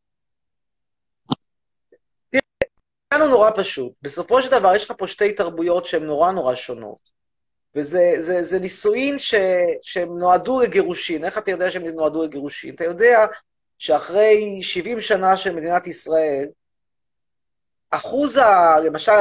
העניין 3.12 3.30
הוא 3.30 3.38
נורא 3.38 3.52
פשוט. 3.56 3.94
בסופו 4.02 4.42
של 4.42 4.52
דבר, 4.52 4.76
יש 4.76 4.86
לך 4.86 4.94
פה 4.98 5.08
שתי 5.08 5.34
תרבויות 5.34 5.86
שהן 5.86 6.04
נורא 6.04 6.32
נורא 6.32 6.56
שונות. 6.56 7.10
וזה 7.76 8.16
זה, 8.20 8.44
זה 8.44 8.60
נישואין 8.60 9.20
ש, 9.20 9.36
שהם 9.82 10.18
נועדו 10.18 10.60
לגירושין. 10.62 11.26
איך 11.26 11.38
אתה 11.38 11.52
יודע 11.52 11.72
שהם 11.72 11.86
נועדו 11.86 12.24
לגירושין? 12.24 12.76
אתה 12.76 12.84
יודע 12.84 13.26
שאחרי 13.78 14.60
70 14.64 15.02
שנה 15.02 15.38
של 15.38 15.56
מדינת 15.56 15.88
ישראל, 15.88 16.48
אחוז, 17.92 18.38
ה, 18.38 18.76
למשל, 18.86 19.12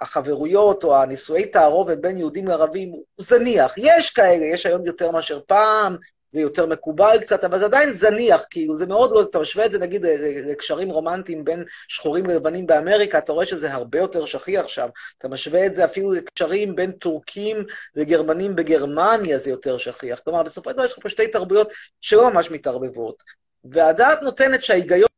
החברויות 0.00 0.84
או 0.84 0.96
הנישואי 0.96 1.46
תערובת 1.46 1.98
בין 1.98 2.16
יהודים 2.18 2.46
לערבים 2.46 2.90
הוא 2.90 3.04
זניח. 3.18 3.74
יש 3.76 4.10
כאלה, 4.10 4.44
יש 4.44 4.66
היום 4.66 4.86
יותר 4.86 5.10
מאשר 5.10 5.40
פעם, 5.46 5.96
זה 6.30 6.40
יותר 6.40 6.66
מקובל 6.66 7.18
קצת, 7.20 7.44
אבל 7.44 7.58
זה 7.58 7.64
עדיין 7.64 7.92
זניח, 7.92 8.44
כאילו, 8.50 8.76
זה 8.76 8.86
מאוד 8.86 9.10
לא... 9.12 9.22
אתה 9.22 9.38
משווה 9.38 9.66
את 9.66 9.72
זה, 9.72 9.78
נגיד, 9.78 10.06
לקשרים 10.50 10.90
רומנטיים 10.90 11.44
בין 11.44 11.64
שחורים 11.88 12.26
ללבנים 12.26 12.66
באמריקה, 12.66 13.18
אתה 13.18 13.32
רואה 13.32 13.46
שזה 13.46 13.72
הרבה 13.72 13.98
יותר 13.98 14.24
שכיח 14.24 14.68
שם. 14.68 14.88
אתה 15.18 15.28
משווה 15.28 15.66
את 15.66 15.74
זה 15.74 15.84
אפילו 15.84 16.12
לקשרים 16.12 16.76
בין 16.76 16.92
טורקים 16.92 17.56
לגרמנים 17.94 18.56
בגרמניה, 18.56 19.38
זה 19.38 19.50
יותר 19.50 19.78
שכיח. 19.78 20.20
כלומר, 20.20 20.42
בסופו 20.42 20.70
של 20.70 20.76
דבר 20.76 20.84
יש 20.84 20.92
לך 20.92 20.98
פה 20.98 21.08
שתי 21.08 21.28
תרבויות 21.28 21.72
שלא 22.00 22.30
ממש 22.30 22.50
מתערבבות. 22.50 23.22
והדעת 23.64 24.22
נותנת 24.22 24.62
שההיגיון 24.62 25.09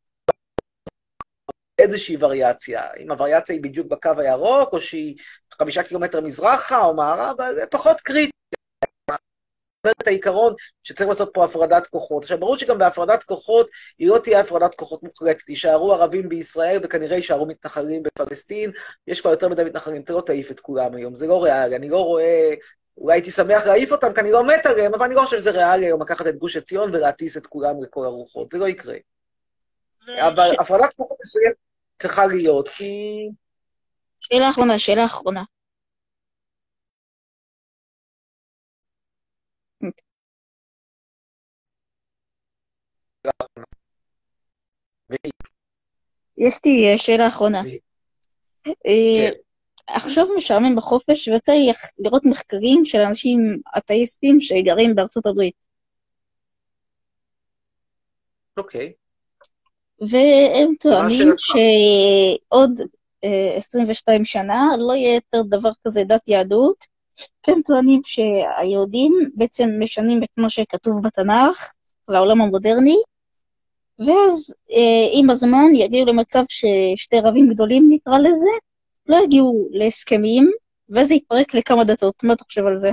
איזושהי 1.78 2.16
וריאציה. 2.20 2.82
אם 2.98 3.10
הווריאציה 3.10 3.54
היא 3.54 3.62
בדיוק 3.62 3.86
בקו 3.86 4.10
הירוק, 4.18 4.72
או 4.72 4.80
שהיא 4.80 5.16
חמישה 5.52 5.82
קילומטר 5.82 6.20
מזרחה 6.20 6.84
או 6.84 6.94
מערבה, 6.94 7.54
זה 7.54 7.66
פחות 7.66 8.00
קריטי. 8.00 8.32
את 9.90 10.06
העיקרון 10.06 10.54
שצריך 10.82 11.08
לעשות 11.08 11.30
פה 11.32 11.44
הפרדת 11.44 11.86
כוחות. 11.86 12.22
עכשיו, 12.22 12.38
ברור 12.38 12.58
שגם 12.58 12.78
בהפרדת 12.78 13.22
כוחות, 13.22 13.70
היא 13.98 14.08
לא 14.08 14.18
תהיה 14.18 14.40
הפרדת 14.40 14.74
כוחות 14.74 15.02
מוחלטת. 15.02 15.48
יישארו 15.48 15.92
ערבים 15.92 16.28
בישראל, 16.28 16.80
וכנראה 16.82 17.16
יישארו 17.16 17.46
מתנחלים 17.46 18.02
בפלסטין. 18.02 18.70
יש 19.06 19.20
כבר 19.20 19.30
יותר 19.30 19.48
מדי 19.48 19.64
מתנחלים, 19.64 20.02
אתה 20.02 20.12
לא 20.12 20.20
תעיף 20.20 20.50
את 20.50 20.60
כולם 20.60 20.94
היום, 20.94 21.14
זה 21.14 21.26
לא 21.26 21.44
ריאלי. 21.44 21.76
אני 21.76 21.88
לא 21.88 22.04
רואה... 22.04 22.54
אולי 22.98 23.16
הייתי 23.16 23.30
שמח 23.30 23.66
להעיף 23.66 23.92
אותם, 23.92 24.12
כי 24.12 24.20
אני 24.20 24.32
לא 24.32 24.46
מת 24.46 24.66
עליהם, 24.66 24.94
אבל 24.94 25.04
אני 25.04 25.14
לא 25.14 25.20
חושב 25.20 25.38
שזה 25.38 25.50
ריאלי 25.50 25.86
היום 25.86 26.02
לקחת 26.02 26.26
את 26.26 26.36
גוש 26.36 26.56
עציון 26.56 26.94
ולהטיס 26.94 27.36
את 27.36 27.46
כולם 27.46 27.82
לכל 27.82 28.04
הרוחות. 28.04 28.50
זה 28.50 28.58
לא 28.58 28.68
יקרה. 28.68 28.96
אבל 30.08 30.42
ש- 30.52 30.60
הפרדת 30.60 30.94
כוחות 30.96 31.16
מסוימת 31.20 31.54
צריכה 31.98 32.26
להיות, 32.26 32.68
כי... 32.68 33.28
שאלה 34.20 34.50
אחרונה, 34.50 34.78
שאלה 34.78 35.04
אחרונה. 35.04 35.42
יש 46.36 46.60
לי 46.64 46.98
שאלה 46.98 47.28
אחרונה. 47.28 47.62
אה, 48.66 48.72
כן. 48.86 49.32
עכשיו 49.86 50.26
משעמם 50.36 50.76
בחופש, 50.76 51.28
ויוצא 51.28 51.52
לי 51.52 51.72
לראות 51.98 52.22
מחקרים 52.30 52.84
של 52.84 52.98
אנשים 52.98 53.38
אתאיסטים 53.78 54.40
שגרים 54.40 54.94
בארצות 54.94 55.26
הברית. 55.26 55.54
אוקיי. 58.56 58.92
והם 60.10 60.74
טוענים? 60.80 61.34
שעוד 61.38 62.80
אה, 63.24 63.54
22 63.56 64.24
שנה 64.24 64.70
לא 64.78 64.92
יהיה 64.92 65.14
יותר 65.14 65.42
דבר 65.42 65.70
כזה 65.86 66.04
דת 66.04 66.28
יהדות, 66.28 66.86
והם 67.46 67.60
טוענים 67.64 68.00
שהיהודים 68.04 69.12
בעצם 69.34 69.68
משנים 69.78 70.22
את 70.22 70.28
מה 70.36 70.50
שכתוב 70.50 71.02
בתנ"ך 71.04 71.72
לעולם 72.08 72.40
המודרני, 72.40 72.96
ואז 73.98 74.54
אה, 74.72 75.08
עם 75.12 75.30
הזמן 75.30 75.74
יגיעו 75.74 76.06
למצב 76.06 76.42
ששתי 76.48 77.20
רבים 77.20 77.50
גדולים 77.54 77.86
נקרא 77.88 78.18
לזה, 78.18 78.50
לא 79.06 79.16
יגיעו 79.24 79.68
להסכמים, 79.70 80.50
ואז 80.88 81.08
זה 81.08 81.14
יתפרק 81.14 81.54
לכמה 81.54 81.84
דתות. 81.84 82.24
מה 82.24 82.32
אתה 82.32 82.44
חושב 82.44 82.66
על 82.66 82.76
זה? 82.76 82.90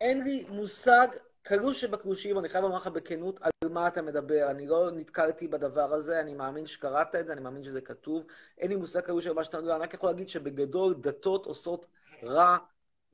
אין 0.00 0.24
לי 0.24 0.44
מושג 0.48 1.06
קלוש 1.46 1.80
שבקלושים, 1.80 2.38
אני 2.38 2.48
חייב 2.48 2.64
לומר 2.64 2.76
לך 2.76 2.86
בכנות 2.86 3.40
על 3.42 3.68
מה 3.68 3.88
אתה 3.88 4.02
מדבר. 4.02 4.50
אני 4.50 4.66
לא 4.66 4.90
נתקלתי 4.90 5.48
בדבר 5.48 5.94
הזה, 5.94 6.20
אני 6.20 6.34
מאמין 6.34 6.66
שקראת 6.66 7.14
את 7.14 7.26
זה, 7.26 7.32
אני 7.32 7.40
מאמין 7.40 7.64
שזה 7.64 7.80
כתוב. 7.80 8.24
אין 8.58 8.70
לי 8.70 8.76
מושג 8.76 9.00
קלוש 9.00 9.26
על 9.26 9.34
מה 9.34 9.44
שאתה 9.44 9.58
מדבר, 9.58 9.76
אני 9.76 9.82
רק 9.82 9.94
יכול 9.94 10.10
להגיד 10.10 10.28
שבגדול 10.28 10.94
דתות 10.94 11.46
עושות 11.46 11.86
רע 12.22 12.56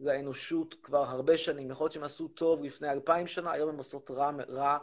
לאנושות 0.01 0.75
כבר 0.83 1.05
הרבה 1.05 1.39
שנים. 1.39 1.71
יכול 1.71 1.85
להיות 1.85 1.93
שהן 1.93 2.05
עשו 2.05 2.29
טוב 2.29 2.65
לפני 2.65 2.91
אלפיים 2.91 3.27
שנה, 3.27 3.53
היום 3.53 3.71
הן 3.71 3.77
עושות 3.77 4.11
רע, 4.11 4.31
רע 4.49 4.79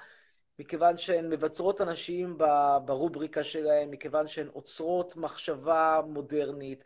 מכיוון 0.59 0.97
שהן 0.97 1.29
מבצרות 1.29 1.81
אנשים 1.81 2.37
ברובריקה 2.85 3.43
שלהן, 3.43 3.89
מכיוון 3.89 4.27
שהן 4.27 4.47
עוצרות 4.53 5.15
מחשבה 5.15 6.01
מודרנית. 6.07 6.83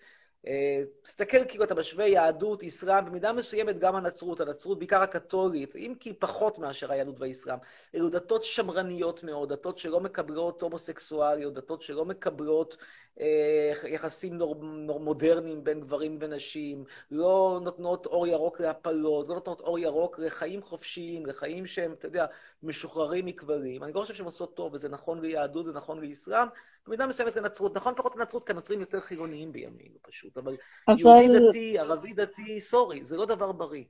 תסתכל 1.01 1.45
כאילו 1.47 1.63
אתה 1.63 1.75
משווה 1.75 2.07
יהדות, 2.07 2.63
אסלאם, 2.63 3.05
במידה 3.05 3.33
מסוימת 3.33 3.79
גם 3.79 3.95
הנצרות, 3.95 4.39
הנצרות 4.39 4.79
בעיקר 4.79 5.01
הקתולית, 5.01 5.75
אם 5.75 5.93
כי 5.99 6.13
פחות 6.13 6.59
מאשר 6.59 6.91
היהדות 6.91 7.19
והאסלאם. 7.19 7.57
אלו 7.95 8.09
דתות 8.09 8.43
שמרניות 8.43 9.23
מאוד, 9.23 9.53
דתות 9.53 9.77
שלא 9.77 9.99
מקבלות 9.99 10.61
הומוסקסואליות, 10.61 11.53
דתות 11.53 11.81
שלא 11.81 12.05
מקבלות 12.05 12.77
אה, 13.19 13.71
יחסים 13.87 14.37
נור, 14.37 14.55
נור 14.63 14.99
מודרניים 14.99 15.63
בין 15.63 15.79
גברים 15.79 16.17
ונשים, 16.21 16.83
לא 17.11 17.59
נותנות 17.63 18.05
אור 18.05 18.27
ירוק 18.27 18.59
להפלות, 18.59 19.29
לא 19.29 19.35
נותנות 19.35 19.61
אור 19.61 19.79
ירוק 19.79 20.19
לחיים 20.19 20.61
חופשיים, 20.61 21.25
לחיים 21.25 21.65
שהם, 21.65 21.93
אתה 21.93 22.07
יודע, 22.07 22.25
משוחררים 22.63 23.25
מכבלים. 23.25 23.83
אני 23.83 23.93
לא 23.93 24.01
חושב 24.01 24.13
שהן 24.13 24.25
עושות 24.25 24.55
טוב, 24.55 24.73
וזה 24.73 24.89
נכון 24.89 25.21
ליהדות, 25.21 25.65
זה 25.65 25.73
נכון 25.73 26.01
לאסלאם, 26.01 26.47
במידה 26.87 27.07
מסוימת 27.07 27.35
לנצרות. 27.35 27.75
נכון 27.77 27.93
פחות 27.97 28.15
לנצרות, 28.15 28.45
כי 28.45 28.51
הנוצרים 28.51 28.79
יותר 28.79 28.99
חילוניים 28.99 29.51
בימינו 29.51 29.97
פשוט, 30.01 30.37
אבל, 30.37 30.57
אבל- 30.87 30.99
יהודי 30.99 31.47
דתי, 31.49 31.79
ערבי 31.79 32.13
דתי, 32.13 32.61
סורי, 32.61 33.05
זה 33.05 33.17
לא 33.17 33.25
דבר 33.25 33.51
בריא, 33.51 33.83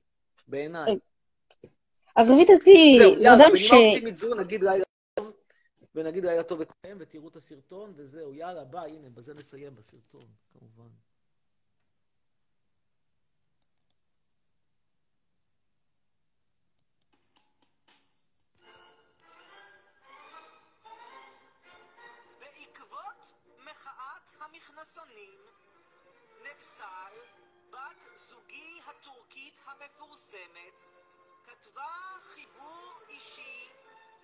בעיניי. 0.47 0.95
ערבי 2.15 2.45
דתי, 2.45 2.97
זהו, 2.99 3.13
אדם 3.13 3.37
בנימה 3.39 3.57
ש... 3.57 3.71
אופטימית 3.71 4.17
זו 4.17 4.35
נגיד 4.35 4.63
לילה 4.63 4.83
טוב, 5.13 5.31
ונגיד 5.95 6.25
לילה 6.25 6.43
טוב 6.43 6.61
לכולם, 6.61 6.97
ותראו 6.99 7.27
את 7.27 7.35
הסרטון, 7.35 7.93
וזהו, 7.95 8.33
יאללה, 8.33 8.63
ביי, 8.63 8.91
הנה, 8.91 9.09
בזה 9.09 9.33
נסיים 9.33 9.75
בסרטון, 9.75 10.25
כמובן. 10.53 10.89
אכסל, 24.81 25.13
בת 27.69 28.17
זוגי 28.17 28.81
הטורקית 28.87 29.59
המפורסמת, 29.65 30.81
כתבה 31.43 31.91
חיבור 32.23 32.91
אישי 33.09 33.69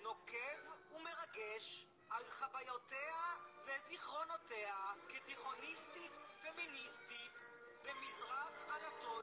נוקב 0.03 0.91
ומרגש 0.91 1.87
על 2.09 2.23
חוויותיה 2.29 3.35
וזיכרונותיה 3.65 4.93
כתיכוניסטית 5.09 6.11
פמיניסטית 6.41 7.37
במזרח 7.83 8.63
אנטוליה. 8.63 9.21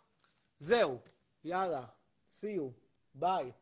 זהו, 0.58 0.98
יאללה, 1.44 1.86
see 2.28 2.58
you, 2.58 2.72
ביי. 3.14 3.52